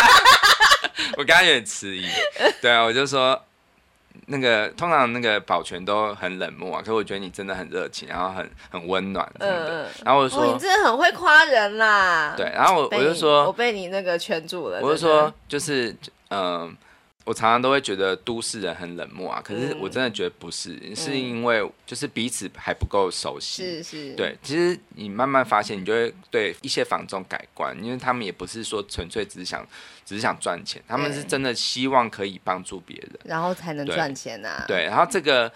[1.18, 2.06] 我刚刚有点迟疑，
[2.62, 3.38] 对啊，我就说。
[4.26, 9.84] 那个通常那个保全都很冷漠啊，可是我觉得你真的很热情，然后很很温暖什么的。
[9.84, 12.32] 嗯、然后我就说、哦、你真的很会夸人啦。
[12.34, 14.78] 对，然后我我就说，我被你那个圈住了。
[14.80, 15.90] 我就说，就是
[16.28, 16.72] 嗯、呃，
[17.24, 23.62] 我常常都会觉得都市人很冷漠啊，可是我真的觉得不是，嗯、是因为就是彼此还不够熟悉。
[23.62, 24.14] 是是。
[24.14, 29.66] 对，其实你慢慢发现，你就会对一些房仲改观，因为他们也不是说纯粹只是想。
[30.06, 34.64] 只是想赚钱，他们是真的希望可以帮助别人，然后才能赚钱呐、啊。
[34.68, 35.50] 对，然后这个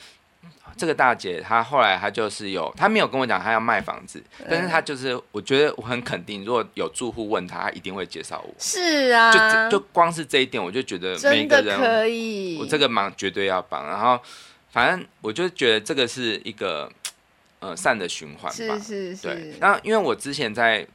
[0.77, 8.55] 这个大姐，她后来她就是有，她没有跟我讲她要卖房子，嗯、但是她就是，我觉得我很肯定，如果有住户问她，她一定会介绍我。
[8.59, 13.87] 是啊，就就光是这一点，我就觉得每个人可以，我这个忙绝对要帮。
[13.87, 14.21] 然后
[14.71, 16.91] 反正我就觉得这个是一个
[17.61, 18.79] 呃善的循环吧。
[18.79, 19.23] 是是是。
[19.23, 20.87] 对，然后因为我之前在。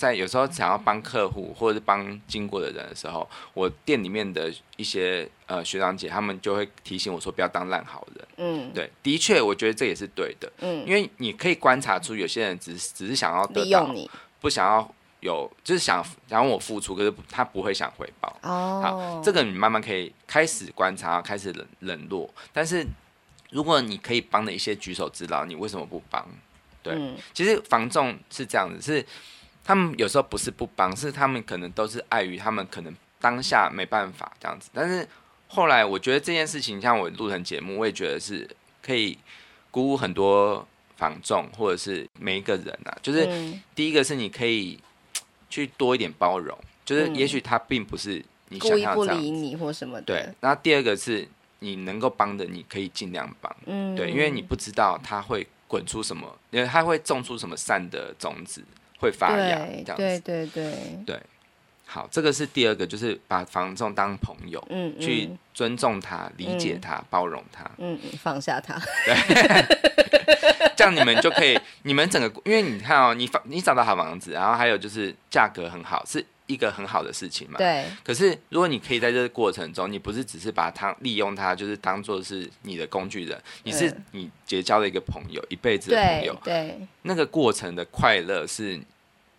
[0.00, 8.28] 在有时候想要帮客户或者是帮经过的人的时候，我店里面的一些呃学长姐，他们就会提醒我说不要当烂好人。
[8.38, 10.50] 嗯，对，的确，我觉得这也是对的。
[10.60, 18.34] 嗯，因为你可以观察出有些人只只是想要得到，你，不想要有，就是想想我付出，可是他不会想回报。
[18.40, 22.32] 哦，好，这个你慢慢可以开始观察，开始冷冷落。
[22.54, 22.86] 但是
[23.50, 26.26] 如果你可以帮的一些举手之劳，你为什么不帮？
[26.82, 29.04] 对，嗯，其实防重是这样子，是。
[29.64, 34.68] 他们有时候不是不帮，是他们可能都是碍于他们可能当下没办法这样子。
[34.72, 35.06] 但是
[35.48, 38.48] 后来我觉得这件事情，像我录成节目，我也觉得是
[38.82, 39.16] 可以
[39.70, 42.96] 鼓舞很多房众或者是每一个人啊。
[43.02, 43.28] 就是
[43.74, 44.78] 第一个是你可以
[45.48, 50.06] 去多一点包容，就是也许他并不是你想要这样，故意不理你或什么的。
[50.06, 50.28] 对。
[50.40, 51.28] 然后第二个是
[51.60, 53.54] 你能够帮的，你可以尽量帮。
[53.66, 53.94] 嗯。
[53.94, 58.64] 对，因为你不知道他会滚出什么，因为他会种出什么善的种子。
[59.00, 59.96] 会发芽，这样子。
[59.96, 60.72] 对对对。
[61.06, 61.20] 对，
[61.86, 77.84] 好，这个是第二个，就是把房仲当朋友，嗯，嗯，去尊重他、理解他、嗯、包容他，嗯，放下他，对， 这样你们就可以，你们整个，因为你看哦，你房你找到好房子，然后还有就是价格很好，是一个很好的事情嘛，对。
[78.02, 88.80] 可是如果你可以在这个过程中，你不是只是把它利用它，就是当做是你的工具人，你是你结交了一个朋友，一辈子的朋友，对，对，那个过程的快乐是。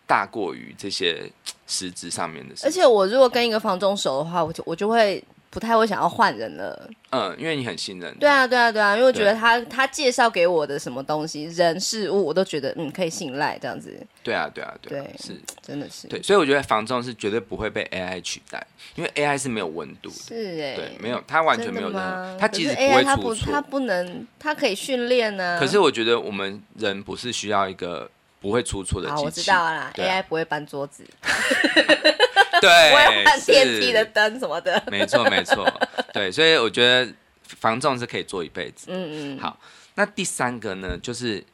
[0.04, 1.30] 大过于这些
[1.66, 2.68] 实质上面的事情。
[2.68, 6.88] 而且我如果跟一个房东熟的话，我就我就会不太会想要换人了。
[7.10, 8.12] 嗯，因为你很信任。
[8.18, 13.94] 对啊，对啊，对啊，因为我觉得他他介绍给我的什么东西、人事物，我都觉得嗯可以信赖这样子。
[14.22, 16.08] 对啊，对啊，对啊，对，是，真的是。
[16.08, 20.16] 对，所以我觉得房仲是绝对不会被 AI 取代，因为 AI 是没有温度的。
[20.16, 20.76] 是哎、欸。
[20.76, 23.52] 对，没有，它完全没有任何，它其实不会出错。
[23.52, 25.58] 它不，它不能，它可以训练呢。
[25.60, 29.18] 可是我觉得我们人不是需要一个不会出错的机器。
[29.18, 31.04] 好，我知道了啦，AI 不会搬桌子。
[32.62, 34.80] 对，不会换电梯的灯什么的。
[34.86, 35.68] 没错，没错。
[36.12, 37.12] 对，所以我觉得
[37.44, 38.86] 房重是可以做一辈子。
[38.88, 39.38] 嗯嗯。
[39.40, 39.58] 好，
[39.96, 41.44] 那第三个呢，就是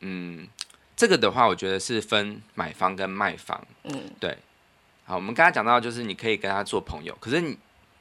[0.00, 0.46] 嗯，
[0.94, 3.66] 这个的话，我觉得是分买方跟卖方。
[3.84, 4.36] 嗯，对。
[5.04, 7.56] 好，我们刚才讲到，就是你可以跟他做朋友，可是你，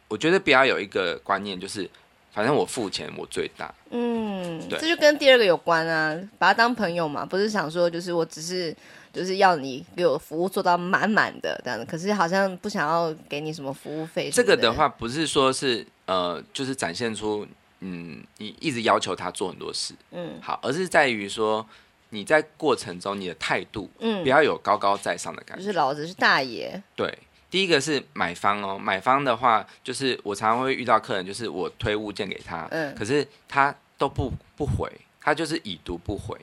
[0.10, 1.90] 我觉得不要有一个观念，就是
[2.34, 3.74] 反正我付钱我最大。
[3.90, 8.76] 嗯，对，这就跟第二个有关啊，把他当朋友嘛，不是想说就是我只是。
[9.12, 14.30] 就是要你给我服务做到满满的这样子，可是好像不想要给你什么服务费。
[14.32, 17.48] 这个的话，不是说是呃，就是展现出
[17.82, 21.66] 嗯，你一直要求他做很多事，嗯，好，而是在于说
[22.10, 25.64] 你在过程中你的态度，嗯，不要有高高在上的感觉。
[25.64, 26.82] 就是老子是大爷。
[26.96, 27.18] 对，
[27.50, 34.92] 第一个是买方哦，买方的话，就是我常常会遇到客人，就是我推物件给他，嗯，可是他都不不回，
[35.22, 36.38] 他就是已读不回。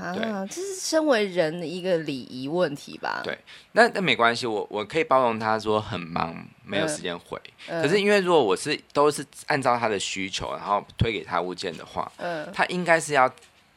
[0.00, 3.20] 啊，这是身为人的一个礼仪问题吧？
[3.22, 3.38] 对，
[3.72, 6.34] 那那没关系，我我可以包容他说很忙，
[6.64, 7.38] 没有时间回。
[7.68, 13.30] 嗯、可是因为如果我是都是按照他的需求，然后推给他物件的话，嗯，他应该是要，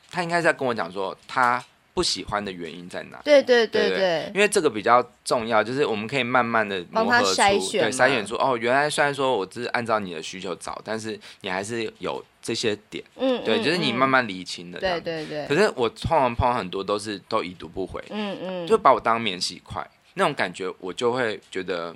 [0.09, 1.63] 他应该是要跟我讲说他
[1.93, 3.19] 不喜欢的原因在哪？
[3.23, 12.23] 对对对对，对对，因为这个比较重要，就是我们可以慢慢的磨合出，筛选对，筛选出哦，原来虽然说我只是按照你的需求找，但是你还是有。
[12.43, 15.47] 这些点，嗯，对，就是你慢慢理清的，对对对。
[15.47, 19.83] 可是我碰碰碰很多都是都已读不回，嗯嗯，就把我当免洗筷
[20.13, 21.95] 那种感觉，我就会觉得。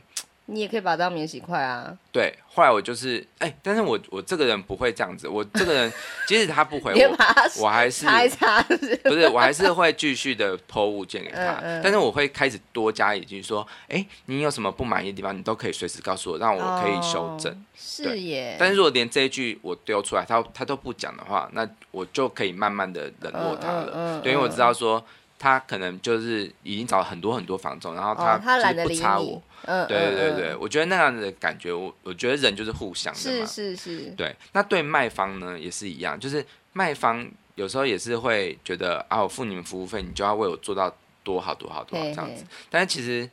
[0.50, 1.96] 你也可以把它当免洗筷啊。
[2.12, 5.94] 对，后来我就是哎、欸，但是我我这个人不会这样子，我这个人
[6.26, 7.18] 即使他不回我，
[7.62, 8.06] 我还是
[9.04, 17.52] 不是，我还是会继续的 po 物件给他，嗯嗯，但是我会开始多加一句说，哎、欸，你有什么不满意的地方，你都可以随时告诉我，让我可以修正。
[17.52, 18.56] 哦、是耶。
[18.58, 25.04] 但是如果连这一句我丢出来，他他都不讲的话，那我就可以慢慢的冷落他了，对，因为我知道说。
[25.40, 29.40] 他可能就是已经找了很多很多房仲，然后他就是不差我。
[29.64, 33.46] 嗯，对对对对，我觉得那样的感觉，我我觉得人就是互相的嘛。
[33.46, 34.12] 是是是。
[34.12, 42.46] 对，那对卖方呢也是一样，就是卖方有时候也是会觉得啊，我付你们服务费，你就要为我做到多好多好多好这样子。
[42.70, 43.24] 但是其实，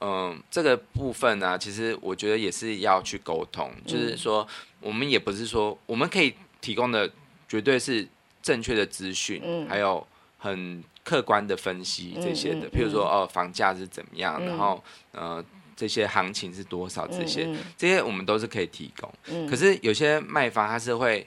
[0.00, 4.46] 嗯、呃，这个部分呢、啊，其实我觉得也是要去沟通，就是说，
[4.80, 7.10] 我们也不是说我们可以提供的
[7.48, 8.06] 绝对是
[8.42, 10.06] 正确的资讯，嗯，还有
[10.38, 10.82] 很。
[11.04, 15.44] 客观的分析这些的，嗯嗯嗯、譬如说哦，房价是怎么样，嗯、然后呃，
[15.82, 19.12] 这些行情是多少，这些、嗯嗯、这些我们都是可以提供。
[19.24, 21.26] 嗯、可是有些卖方他是会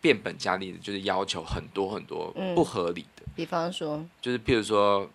[0.00, 3.22] 变本加厉的，就是要求很多很多不合理的。
[3.26, 5.08] 嗯、比方说，就是譬如说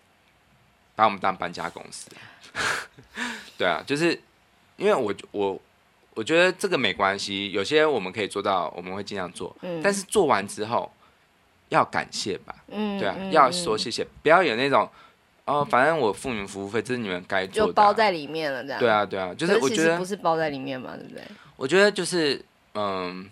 [0.96, 2.08] 把我们当搬家公司，
[3.58, 4.18] 对啊，就是
[4.78, 5.60] 因为我我
[6.14, 9.54] 我觉得这个没关系，有些我们可以做到，我们会尽量做。
[9.60, 10.90] 嗯、但是做完之后。
[11.68, 14.86] 要感谢吧，嗯，对啊，嗯、要说谢谢，不要有那种
[15.44, 18.78] 哦，反正我付你们服务费，这是你们该做的、啊，就包在里面了，这样。
[18.78, 21.22] 对啊，对啊，就是我觉得不是包在里面嘛，对不对？
[21.56, 22.40] 我觉得就是
[22.74, 23.28] 嗯，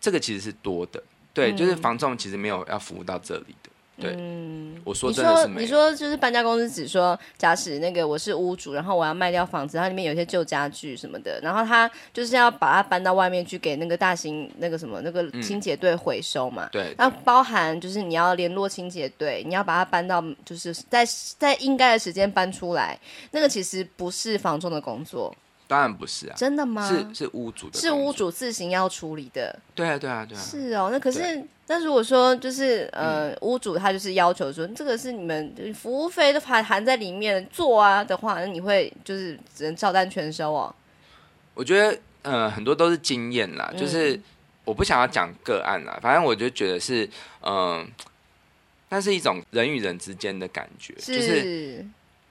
[0.00, 1.02] 这个其实是多的，
[1.34, 3.69] 对，嗯、就是房仲其实没有要服务到这里的。
[4.00, 5.60] 对，嗯，我说真的是没有。
[5.60, 16.66] 你说就是搬家公司只说，假使那个我是屋主，然后我要卖掉房子，它里面有些旧家具什么的，然后他就是要把它搬到外面去给那个大型那个什么那个清洁队回收嘛。
[16.66, 16.94] 嗯、对。
[16.96, 21.06] 那包含就是你要联络清洁队，你要把它搬到就是在
[21.38, 22.98] 在应该的时间搬出来，
[23.30, 25.34] 那个其实不是房仲的工作。
[25.68, 26.88] 当然不是啊，真的吗？
[26.88, 29.56] 是是屋主的，是屋主自行要处理的。
[29.72, 30.40] 对啊，对啊，对啊。
[30.40, 31.40] 是哦，那可是
[31.70, 40.74] 那如果说就是呃，屋主他就是要求说，这个是你们服务费都含含在里面做啊的话，那你会就是只能照单全收哦。
[41.54, 44.18] 我觉得呃很多都是经验啦，就是
[44.64, 47.08] 我不想要讲个案啦，反正我就觉得是
[47.42, 47.88] 嗯，
[48.88, 51.86] 那是一种人与人之间的感觉，就是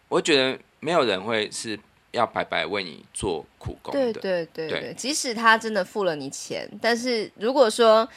[0.10, 1.80] 我觉得没有人会是。
[2.12, 8.10] 要白白为你做苦工对对对，对即使他真的付了你钱，但是如果说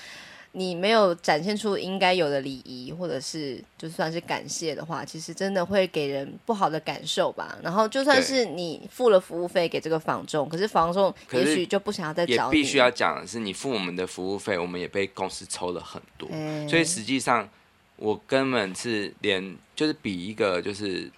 [0.53, 7.57] 你没有展现出应该有的礼仪，或者是就算是感谢的话，其实真的会给人不好的感受吧。
[7.63, 12.59] 然后就算是你付了服务费给这个房仲，可是房仲也许就不想要再找你。
[12.59, 17.49] 也必须要讲的是，你付我们的服务费，我们也被公司抽了很多，欸、所以实际上
[17.97, 21.11] 我根本是连就是比一个就是。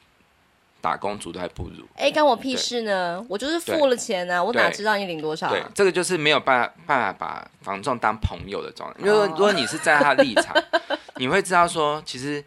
[0.85, 1.87] 打工族都还不如。
[1.97, 3.25] 哎，关我屁事呢？
[3.27, 5.51] 我就是付了钱呢、啊，我哪知道你领多少、啊？
[5.51, 9.01] 对，这个就是没有办法办法把房仲当朋友的状态。
[9.03, 10.55] 因为如果你是在他立场，
[11.17, 12.45] 你会知道说，其实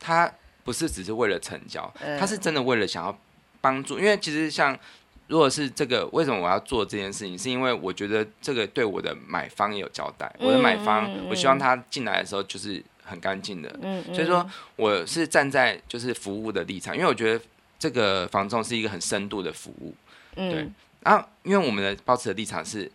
[0.00, 0.32] 他
[0.64, 3.14] 不是只是为了成交，他是真的为了想要
[3.60, 3.98] 帮助。
[3.98, 4.78] 因为其实像。
[5.26, 7.36] 如果是这个，为什么我要做这件事情？
[7.36, 10.30] 是因为我觉得这个对我的买方也有交代。
[10.38, 13.74] 我的买方，我希望他进来的时候就是很干净的。
[13.80, 17.42] 嗯所以说我是站在就是服务的立场，因为我觉得
[17.84, 19.94] 这个房仲是一个很深度的服务。
[20.34, 20.66] 对。
[21.00, 22.90] 然后，因为我们的保持的立场是，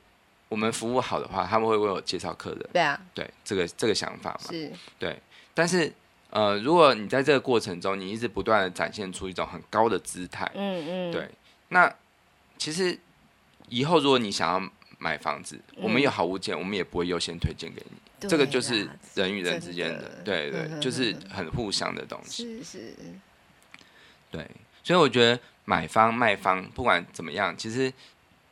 [0.47, 2.69] 我们服务好的话，他们会为我介绍客人。
[2.73, 2.99] 对啊。
[3.13, 4.51] 对，这个这个想法嘛。
[4.51, 4.71] 是。
[4.97, 5.15] 对。
[5.53, 5.93] 但是，
[6.31, 10.51] 呃，如果你在这个过程中，你一直不断的展现出一种很高的姿态。
[10.55, 11.11] 嗯嗯。
[11.11, 11.29] 对。
[11.67, 11.93] 那。
[12.57, 12.99] 其实，
[13.69, 18.27] 以后如果你想要买房子，嗯、我们有好物件，我们也不会优先推荐给你。
[18.27, 22.61] 这个就是人与人之间的，对对，就是很互相的东西。
[22.61, 22.95] 是是。
[24.29, 24.45] 对，
[24.89, 27.93] 所以我觉得买方卖方不管怎么样，其实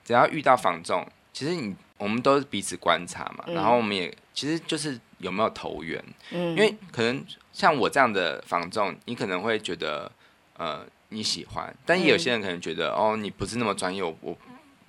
[0.06, 6.00] 只要遇到房仲，其实你我们都是彼此观察嘛，嗯、然后我们也其实就是有没有投缘。
[6.30, 6.52] 嗯。
[6.52, 10.12] 因为可能像我这样的房仲，你可能会觉得
[10.58, 10.86] 呃。
[11.10, 14.38] 你喜欢，但也有些人可能觉得，嗯、哦，你不是那么专业，我我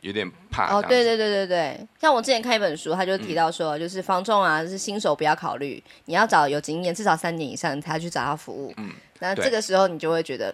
[0.01, 0.67] 有点怕。
[0.67, 8.75] 哦，对对对对对，像我之前看一本书，他就提到说，嗯、就是房仲啊，就是新手不要考虑，你要找有经验，至少三年以上，你才去找他服务。
[8.79, 8.91] 嗯，
[9.21, 10.53] 那这个时候你就会觉得，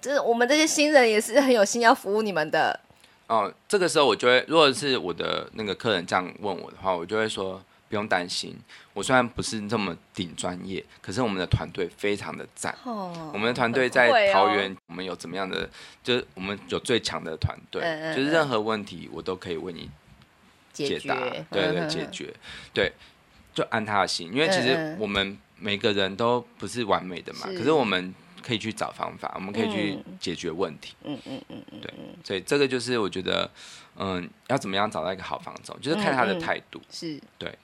[0.00, 2.78] 这我们这些新人也是很有心要服务你们的。
[3.26, 7.62] 哦，这个时候我就会，如果是我的那个客人这样问我的话，我就会说。
[7.88, 8.56] 不用担心，
[8.92, 12.72] 我虽然不是这么顶专业，可是我们的团队非常的赞。
[12.84, 15.68] Oh, 我们的团队在桃园，我们有怎么样的？
[16.04, 19.90] 就是我们有最强的团队，嗯、就是任何问题我都可以为你
[20.72, 21.16] 解答。
[21.50, 22.32] 对对，解决。
[22.72, 22.92] 对，
[23.52, 30.94] 就安他的心，因为其实我们每个人都不是完美的嘛，是可是我们可以去找方法，我们可以去解决问题。
[31.04, 31.92] 嗯嗯嗯嗯，对，
[32.24, 33.50] 所以这个就是我觉得，
[33.96, 36.80] 嗯，要怎么样找到一个好房总，就是看他的态度。
[36.90, 37.56] 是对。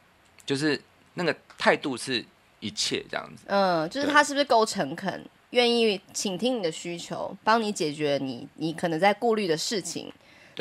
[0.44, 0.80] 就是
[1.14, 2.24] 那个态度是
[2.60, 10.12] 一切这样子，嗯，就是他是不是够诚恳，愿意倾听你的需求，帮你解决你你可能在顾虑的事情。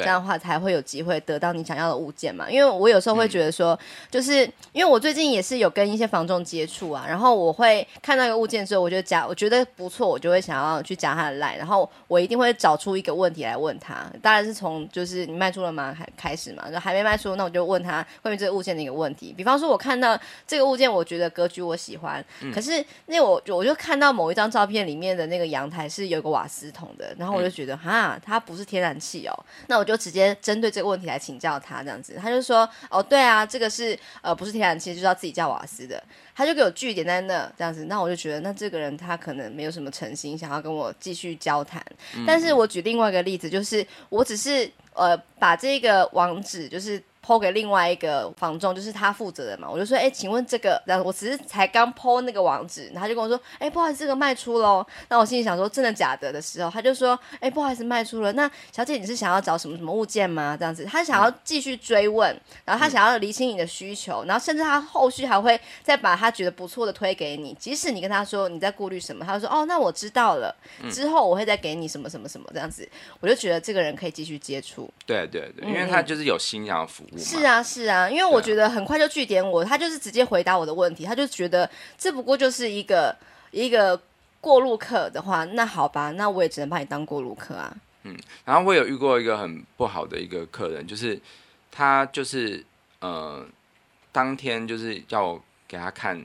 [0.04, 2.50] 这样的话才会有机会得到你想要的物件嘛？
[2.50, 3.78] 因为我有时候会觉得说，
[4.12, 4.42] 就是
[4.72, 14.06] 因为我最近也是有跟一些房仲接触啊，然后我会看到一个物件之后，我就加，我觉得不错，我就会想要去加他的 line，然后我一定会找出一个问题来问他。
[14.22, 15.96] 当然是从就是你卖出了吗？
[15.98, 19.32] 开开始嘛，就还没卖出，那我就问他关于这个物件的一个问题。
[19.32, 29.85] 比方说，我看到这个物件，我觉得格局我喜欢，嗯、可是那我我就看到某一张照片里面的那个阳台是有个瓦斯桶的，然后我就觉得哈，它不是天然气哦，那我。
[29.86, 36.04] 就直接针对这个问题来请教他，这样子，他就说：“哦，对啊，这个是呃，不是天然气，就是要自己叫瓦斯的。”
[36.36, 41.82] 他就给我句点在那，这样子，那我就觉得，那这个人他可能没有什么诚心，想要跟我继续交谈。
[42.16, 47.02] 嗯、但是我举另外一个例子，就是我只是呃，把这个网址就是。
[47.26, 49.68] 抛给另外一个房仲，就是他负责的嘛。
[49.68, 54.86] 我就说，哎、欸，请问这个，然后我只是才刚抛那个网址，然后他就跟我说，哎、欸，不好意思，这个卖出喽。
[55.10, 58.32] 那我心里想说，真的假的的时候，他就说，哎、欸，不好意思，卖出了。
[58.34, 60.56] 那小姐，你是想要找什么什么物件吗？
[60.56, 70.56] 这样子，他想要继续追问，然后他想要厘清你的需求，然后甚至他后续还会再把他觉得不错的推给你，即使你跟他说你在顾虑什么，他就说，哦，那我知道了，
[70.92, 72.88] 之后我会再给你什么什么什么这样子。
[73.20, 74.88] 我就觉得这个人可以继续接触。
[75.08, 77.15] 对对对，因为他就是有心想要服务。
[77.18, 83.16] 是啊，是啊，因为我觉得很快就拒点我，他就是直接回答我的问题，他就觉得这不过就是一个
[83.52, 84.00] 一个
[84.42, 87.76] 过路客的话，那好吧，那我也只能把你当过路客啊。
[88.04, 91.20] 嗯，然后我有遇过一个很不好的一个客人，就是
[91.72, 92.64] 他就是
[93.00, 93.46] 呃，
[94.12, 96.24] 当天就是叫我给他看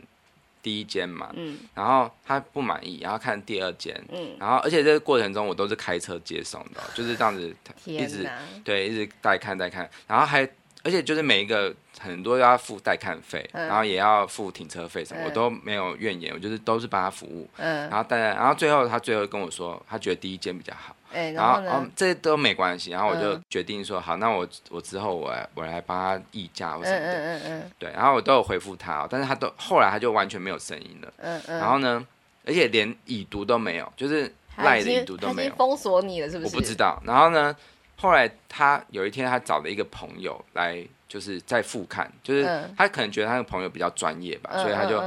[0.63, 7.55] 第一间嘛，嗯，然后他不满意，然后看第二间，嗯，然后而且这个过程中我都是开车接送的，就是这样子，
[7.87, 8.29] 一直
[8.63, 10.49] 对，一直带看带看，然后还。
[10.83, 17.49] 而且就是每一个很多要付代看费，嗯、然后也要付停车费什么，嗯、我都没有怨言，我就是都是帮他服务。
[17.59, 20.97] 嗯，然后大家，然后最后他最后跟我说，他觉得第一间比较好。
[21.13, 27.13] 欸、然后，然这都没关系，然后我就决定说，嗯、好，那我我之后我来我来帮他议价或什么的。
[27.13, 31.13] 嗯嗯嗯，对，然后我都有回复他，但是他都后来他就完全没有声音了。
[31.19, 31.59] 嗯嗯。
[31.59, 32.07] 然后呢，
[32.47, 35.55] 而且连已读都没有，就是赖的已读都没有。
[35.57, 36.55] 封锁你了是不是？
[36.55, 37.03] 我不知道。
[37.05, 37.55] 然后呢？
[38.01, 42.45] 后来他有一天，他找了一个朋友来，就是在复看，就是
[42.75, 45.03] 他可能觉得他那个朋友比较专业吧，嗯、所以他就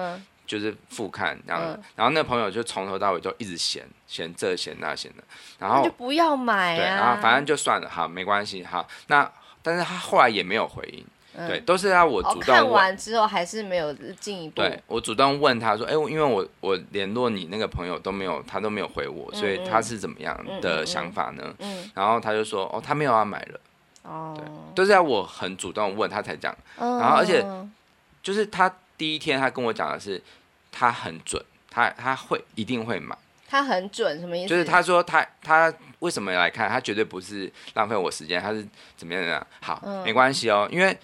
[0.46, 5.24] 就是复看，然后、嗯、然后那个朋友就从头到尾就一直嫌嫌这嫌那嫌的，
[5.58, 9.28] 然后就不要买啊，对，然后反正就算了，好，没关系，好，那
[9.64, 11.04] 但是他后来也没有回应，
[11.36, 14.56] 嗯、对，都是要我主动看完之后还是没有进一步。
[14.62, 23.60] 对，我主动问他说：“哎，因为我我联络你那个朋友都没有，他都没有回我，所以他是怎么样的想法呢？”嗯，嗯，嗯，然后他就说：“哦，他没有要买了。”
[24.04, 26.54] 哦，对，都是要我很主动问他才讲。
[26.78, 27.44] 哦、然后而且
[28.22, 30.22] 就是他第一天他跟我讲的是，
[30.72, 33.18] 他很准，他他会一定会买。
[33.48, 34.50] 他很准，什么意思？
[34.50, 36.68] 就是他说他他为什么来看？
[36.68, 38.68] 他绝对不是浪费我时间，他是
[38.98, 39.48] 怎么样的？
[39.62, 40.68] 好，嗯、没关系哦。
[40.72, 40.98] 因为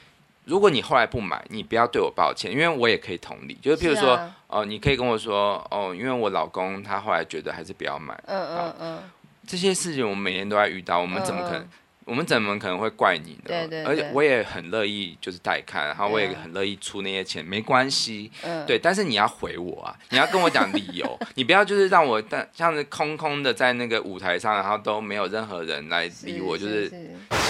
[0.50, 3.54] 如果你后来不买，你不要对我抱歉，因为我也可以同理。
[3.62, 8.20] 就是譬如说，哦、啊呃，你可以跟我说，哦，因为我老公他后来觉得还是不要买。
[8.26, 9.00] 嗯嗯嗯。
[9.48, 11.60] 这些事情我们每天都在遇到，我们怎么可能？
[11.60, 11.70] 嗯嗯
[12.10, 13.42] 我们怎么可能会怪你呢？
[13.46, 18.32] 对对对，而且我也很乐意就是带看，然后我也很乐意出那些钱，没关系。
[18.44, 26.92] 嗯，对，但是你要回我啊，你要跟我讲理由， 你不要就是让我但像是空空的在那个舞台上，然后都没有任何人来理我，就是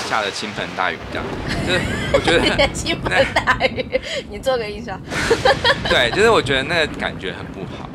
[0.07, 1.25] 下了倾盆大雨这样。
[1.65, 1.79] 就是
[2.13, 3.99] 我觉得倾盆大雨，
[4.29, 4.99] 你做个音效。
[5.89, 7.88] 对，就是我觉得那个感觉很不好。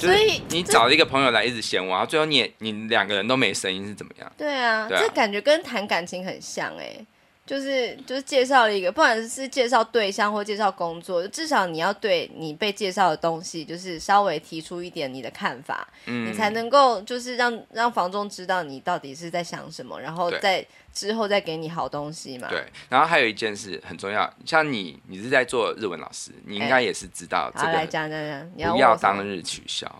[0.00, 4.32] 所以你找了一个朋友来一直嫌我，然后最后你也你两个人都没声音是怎么样？
[4.36, 7.06] 对啊，这感觉跟谈感情很像哎、欸，
[7.50, 22.46] 就是就是介绍了一个，不管是介绍对象或介绍工作，至少你要对你被介绍的东西，就是稍微提出一点你的看法，嗯，你才能够就是让让房仲知道你到底是在想什么，然后再之后再给你好东西嘛。
[22.48, 29.92] 对，然后还有一件事很重要，像你你是在做日文老师，你应该也是知道这个，来讲讲讲，你不要当日取消，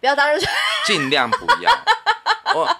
[0.00, 0.52] 不要当日取消，
[0.84, 1.70] 尽量不要，
[2.58, 2.76] 我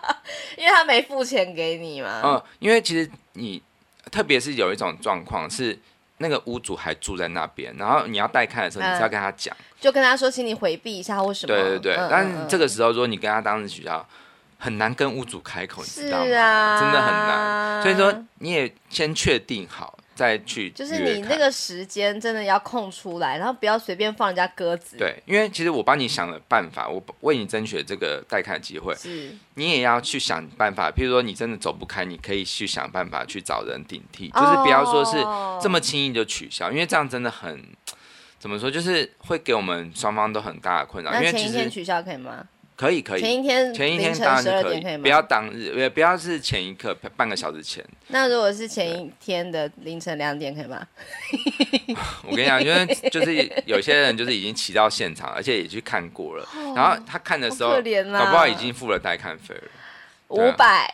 [0.58, 2.20] 因为他没付钱给你嘛。
[2.24, 3.62] 嗯，因为其实你。
[4.12, 5.76] 特别是有一种状况是，
[6.18, 11.52] 那个屋主还住在那边，然后你要带看的时候，你是要跟他讲，就跟他说，请你回避一下或什么。
[11.52, 14.06] 对对对，嗯、但是这个时候，如果你跟他当时取消，
[14.58, 16.24] 很难跟屋主开口，你知道吗？
[16.26, 17.82] 是啊，真的很难。
[17.82, 19.98] 所以说，你也先确定好。
[20.14, 24.96] 再去就是你那个时间真的要空出来，然后不要随便放人家鸽子。
[24.96, 28.94] 对，因为其实我帮你想了办法，我为你争取这个带看的机会。
[28.94, 30.90] 是，你也要去想办法。
[30.90, 35.16] 譬如说你真的走不开，你可以去想办法去找人顶替，哦、就是不要说是
[35.62, 37.64] 这么轻易就取消，因为这样真的很
[38.38, 41.12] 怎么说，就是会给我们双方都很大的困扰。
[41.14, 42.46] 因为前一天取消可以吗？
[42.74, 47.84] 可以可以，前一天前一天当然可以，可以不要当日，也不要是前一刻半个小时前。
[48.08, 50.84] 那如果是前一天的凌晨两点可以吗？
[52.26, 59.62] 我跟你讲，因为就是有些人就是已经骑到现场，而且也去看过了，哦、然后他看的时候，搞不好已经付了代看费了，
[60.28, 60.92] 五百。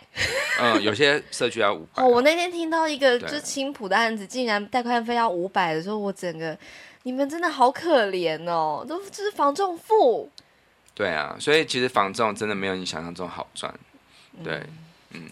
[0.60, 2.02] 嗯，有些社区要五百。
[2.02, 6.58] 哦，我那天听到一个就是青浦的案子，竟然带看费要五百的时候，我整个
[7.04, 10.28] 你们真的好可怜哦，都就是房仲付。
[10.98, 13.72] 对啊，所以其实房仲真的没有你想象中好赚，
[14.42, 14.54] 对，
[15.12, 15.30] 嗯，嗯，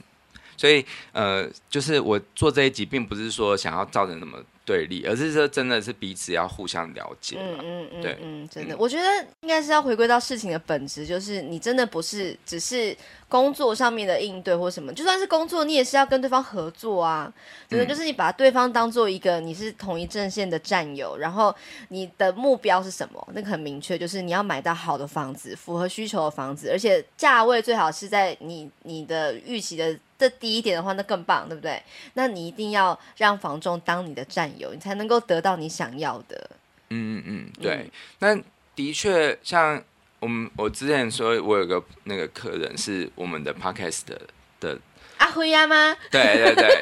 [0.56, 4.38] 所以呃，就是我做这一集，并不是说想要造成什么。
[4.66, 7.36] 对立，而是说真的是彼此要互相了解。
[7.38, 12.96] 嗯嗯嗯，对，嗯，真的，嗯、我觉得应该是要回归到事情的本质，就是你真的不是只是
[13.28, 17.32] 工作上面的应对或什么，就算是工作，你也是要跟对方合作啊。
[17.68, 21.54] 真的，就是你把对方当做一个你是同一阵线的战友，然后
[21.88, 23.28] 你的目标是什么？
[23.34, 29.98] 那个很明确，就是你要买到好的房子，符合需求的房子，而且价位最好是在你你的预期的。
[30.18, 31.78] 这低一点的话，那更棒，对不对？
[32.14, 36.50] 那你一定要让房仲当你的战友，你才能够得到你想要的。
[36.88, 37.90] 嗯嗯嗯，对。
[38.20, 38.42] 那、嗯、
[38.74, 39.84] 的确，像
[40.20, 44.20] 我们我之前说，我有个那个客人是我们的 podcast 的
[44.60, 44.78] 的
[45.18, 45.96] 阿辉呀吗？
[46.10, 46.80] 对对对，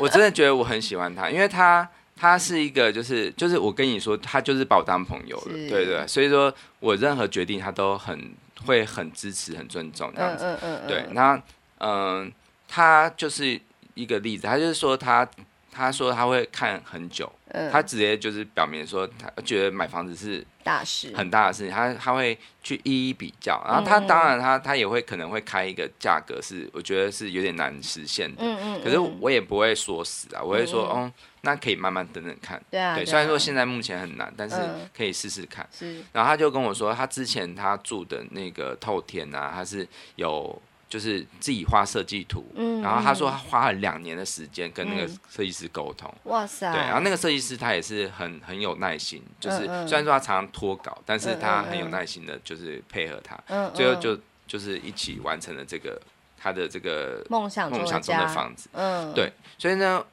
[0.00, 6.06] 我真的觉得我很喜欢他，因为他他是一个就是就是我跟你说，他就是把我当朋友了，是对对。
[6.06, 8.32] 所以说我任何决定他都很
[8.66, 10.44] 会很支持、很尊重这样子。
[10.44, 11.34] 嗯嗯嗯，对，那
[11.78, 11.90] 嗯。
[12.24, 12.28] 呃
[12.72, 13.60] 他就是
[13.94, 15.28] 一个例子，他就是说他
[15.70, 31.10] 他说他会看很久，嗯、他直接就是表明说他觉得买房子是大事，很大的事情，他他会去一一比较，然后他当然他他也会可能会开一个价格是我觉得是有点难实现的，嗯嗯，可是我也不会说死啊，我会说哦，
[31.42, 34.56] 那可以慢慢等等看，对啊，对，虽然说现在目前很难，但是
[34.96, 40.60] 可以试试看，是，然后他就跟我说他之前他住的那个透天啊，他是有。
[40.90, 54.18] 就是自己画设计图，嗯，然后他说他花了两年的时间跟那个设计师沟通，哇塞，对，然后那个设计师他也是很很有耐心，就是虽然说他常常脱稿，但是他很有耐心的，就是配合他，嗯，最后就
[54.48, 55.96] 就是一起完成了这个
[56.36, 60.04] 他的这个梦想梦想中的房子，嗯，对，所以呢，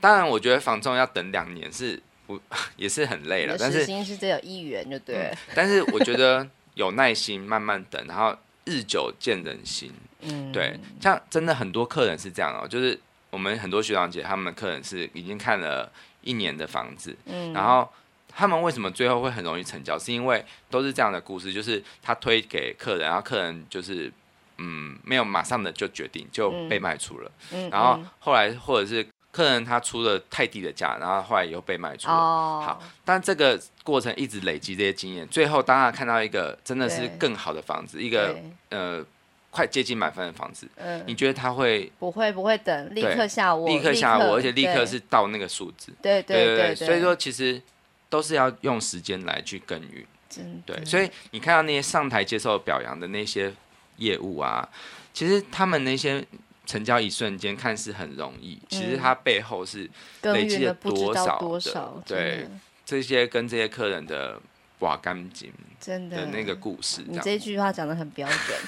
[0.00, 2.40] 当然我觉得房仲要等两年是不
[2.76, 9.92] 也是很累了，但是时薪是只有一元就对，但是我觉得有耐心慢慢等，然后日久见人心。
[10.22, 12.98] 嗯，对，像真的很多客人是这样哦，就是
[13.30, 17.88] 我们很多学长姐他们的客人是已经看了一年的房子，嗯，然后
[18.28, 19.98] 他们为什么最后会很容易成交？
[19.98, 24.12] 是因为都是这样的故事，就是他推给客人，然后客人就是
[24.58, 38.36] 嗯没有马上的就决定就被卖出了，嗯，然后后来或者是客人他出了太低的价，然后后来又被卖出了，哦，好，但这个过程一直累积这些经验，最后当他看到一个真的是更好的房子，一个
[38.68, 39.04] 呃。
[39.52, 47.60] 快接近满分的房子，嗯，你觉得他会不会不会等，立刻下窝，立刻下窝，而且立刻是到那个数字，对对对对，所以说其实
[48.08, 53.52] 都是要用时间来去耕耘，真对，所以你看到那些上台接受表扬的那些
[53.98, 54.66] 业务啊，
[55.12, 56.24] 其实他们那些
[56.64, 59.90] 成交一瞬间看似很容易，其实它背后是
[60.22, 62.48] 累积了多少多少，对，
[62.86, 64.40] 这些跟这些客人的。
[64.82, 68.58] 刮干净，真的，那个故事，你这句话讲的很标准。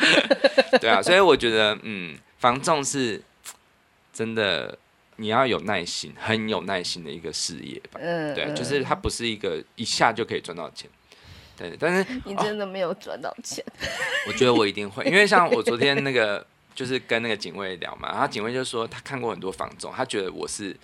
[0.80, 3.22] 对啊，所以我觉得，嗯，房仲是
[4.10, 4.78] 真的，
[5.16, 8.00] 你要有耐心，很有耐心的一个事业吧。
[8.02, 10.88] 嗯，对，就是它不是一个一下就可以赚到钱。
[11.58, 13.62] 对，但是你真的没有赚到钱。
[13.66, 13.84] 哦，
[14.28, 20.74] 我觉得我一定会，因为像我昨天那个，就是跟那个警卫聊嘛，然后警卫就说他看过很多房仲，他觉得我是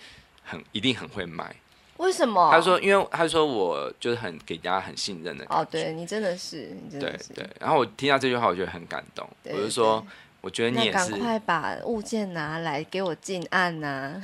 [0.43, 1.55] 很一定很会卖。
[1.97, 2.51] 为什么？
[2.51, 5.63] 他说，因为他说我就是很给大家很信任的感觉。
[5.63, 7.33] 哦，对你真的是，你真的是。
[7.33, 7.49] 对对。
[7.59, 9.27] 然后我听到这句话，我觉得很感动。
[9.45, 10.05] 我就说，
[10.41, 11.11] 我觉得你也是。
[11.11, 14.21] 赶快把物件拿来给我进案呐、啊！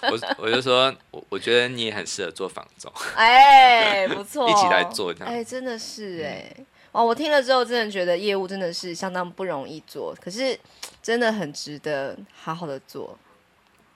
[0.10, 2.90] 我我就说，我我觉得你也很适合做房仲。
[3.16, 5.28] 哎，不错，一起来做这样。
[5.32, 6.56] 哎，真的是哎，
[6.90, 10.58] 哦，我听了之后，真的觉得业务真的是相当不容易做，可是
[11.02, 13.18] 真的很值得好好的做。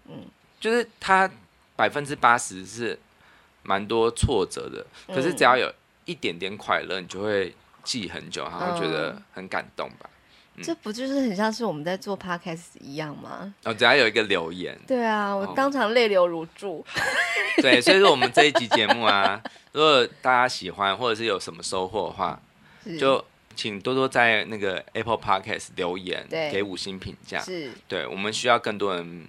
[0.09, 0.27] 嗯，
[0.61, 1.31] 就是他。
[1.77, 2.99] 百分之八十是
[3.63, 5.71] 蛮多挫折的，可是只要有
[6.07, 7.55] 一点点快乐，你就会
[7.85, 10.09] 记很久，然后觉得很感动吧。
[10.63, 13.53] 这不就是很像是我们在做 podcast 一样吗？
[13.65, 16.79] 哦，只要有一个留言，对啊，我当场泪流如注。
[16.79, 16.85] 哦、
[17.61, 19.39] 对，所以说我们这一集节目啊，
[19.73, 22.41] 如果大家喜欢或者是有什么收获的话，
[22.99, 23.23] 就
[23.55, 27.39] 请多多在那个 Apple Podcast 留言，对给五星评价。
[27.41, 29.27] 是，对，我们需要更多人。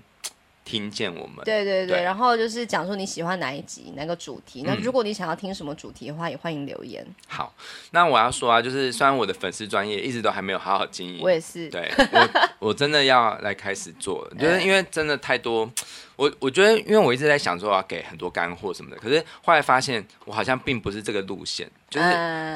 [0.68, 4.64] 听见我们，对对对，对然后就是讲说你喜欢哪一集哪个主题。
[4.64, 7.06] 嗯、那如果你想要听什么主题的话，也欢迎留言。
[7.26, 7.56] 好，
[7.92, 15.72] 那我要说啊，就是虽然我的粉丝专业一直都还没有好好经营，我也是，对我我真的要来开始做，就是因为真的太多，
[16.18, 22.08] 我我觉得因为我一直在想说要给很多干货什么的，可是后来发现我好像并不是这个路线，就是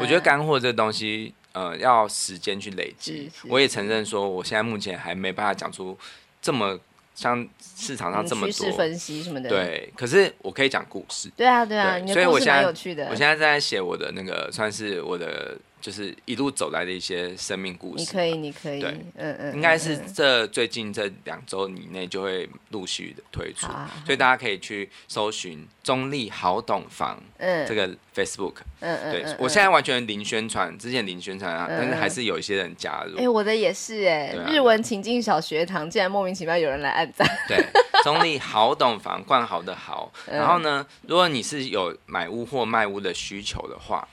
[0.01, 3.31] 我觉得干货这个东西，呃，要时间去累积。
[3.47, 5.97] 我也承认说，我现在目前还没办法讲出
[6.41, 6.77] 这么。
[7.15, 11.29] 像市场上这么多趋势分析什么的，对，可是我可以讲故事。
[11.35, 12.65] 对啊，对啊，对，所以我现在
[13.09, 15.57] 我现在在写我的那个，算是我的。
[15.81, 18.03] 就是一路走来的一些生命故事。
[18.03, 23.65] 你可以，你可以，对，嗯嗯，应该是这最近这两周以内就会陆续的推出，
[24.05, 33.17] 所以大家可以去搜寻“中立好懂房”嗯这个 Facebook，嗯嗯，对我现在完全零宣传，之前零宣传啊，但是还是有一些人加入。
[33.17, 37.27] 哎，我的也是哎，日文情境小学堂竟然莫名其妙有人来按赞。
[37.47, 37.57] 对，
[38.03, 40.11] 中立好懂房，冠豪的豪。
[40.31, 44.07] 然后呢，如果你是有买屋或卖屋的需求的话。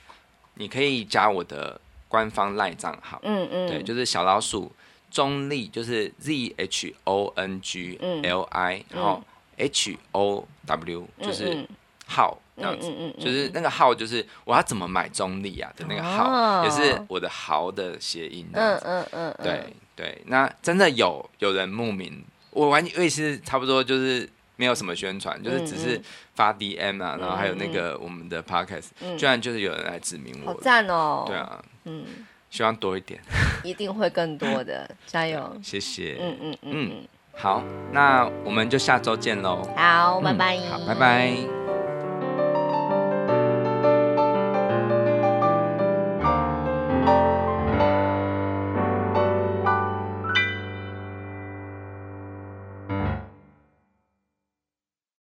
[0.59, 4.71] 你可以加我的官方赖账号，嗯嗯，对，就是小老鼠
[5.11, 9.23] 中立，就是 Z H O N G L I，然后
[9.57, 11.67] H O W 就是
[12.07, 24.29] 号这样子，就是那个号就是我要怎么买中立啊的那个号，也是我的豪的谐音，嗯嗯嗯，对对，那真的有有人慕名，我完全也是差不多就是。
[24.59, 25.99] 没有什么宣传，就是只是
[26.35, 31.25] 发 DM 啊，然后还有那个我们的 Podcast，居然就是有人来指名我，好赞哦！
[31.29, 32.05] 对啊，嗯，
[32.51, 33.21] 希望多一点，
[33.63, 35.51] 一定会更多的，加油！
[35.63, 36.91] 谢谢，嗯嗯嗯，
[37.37, 41.68] 好，那我们就下周见喽，好，拜拜，好，拜拜。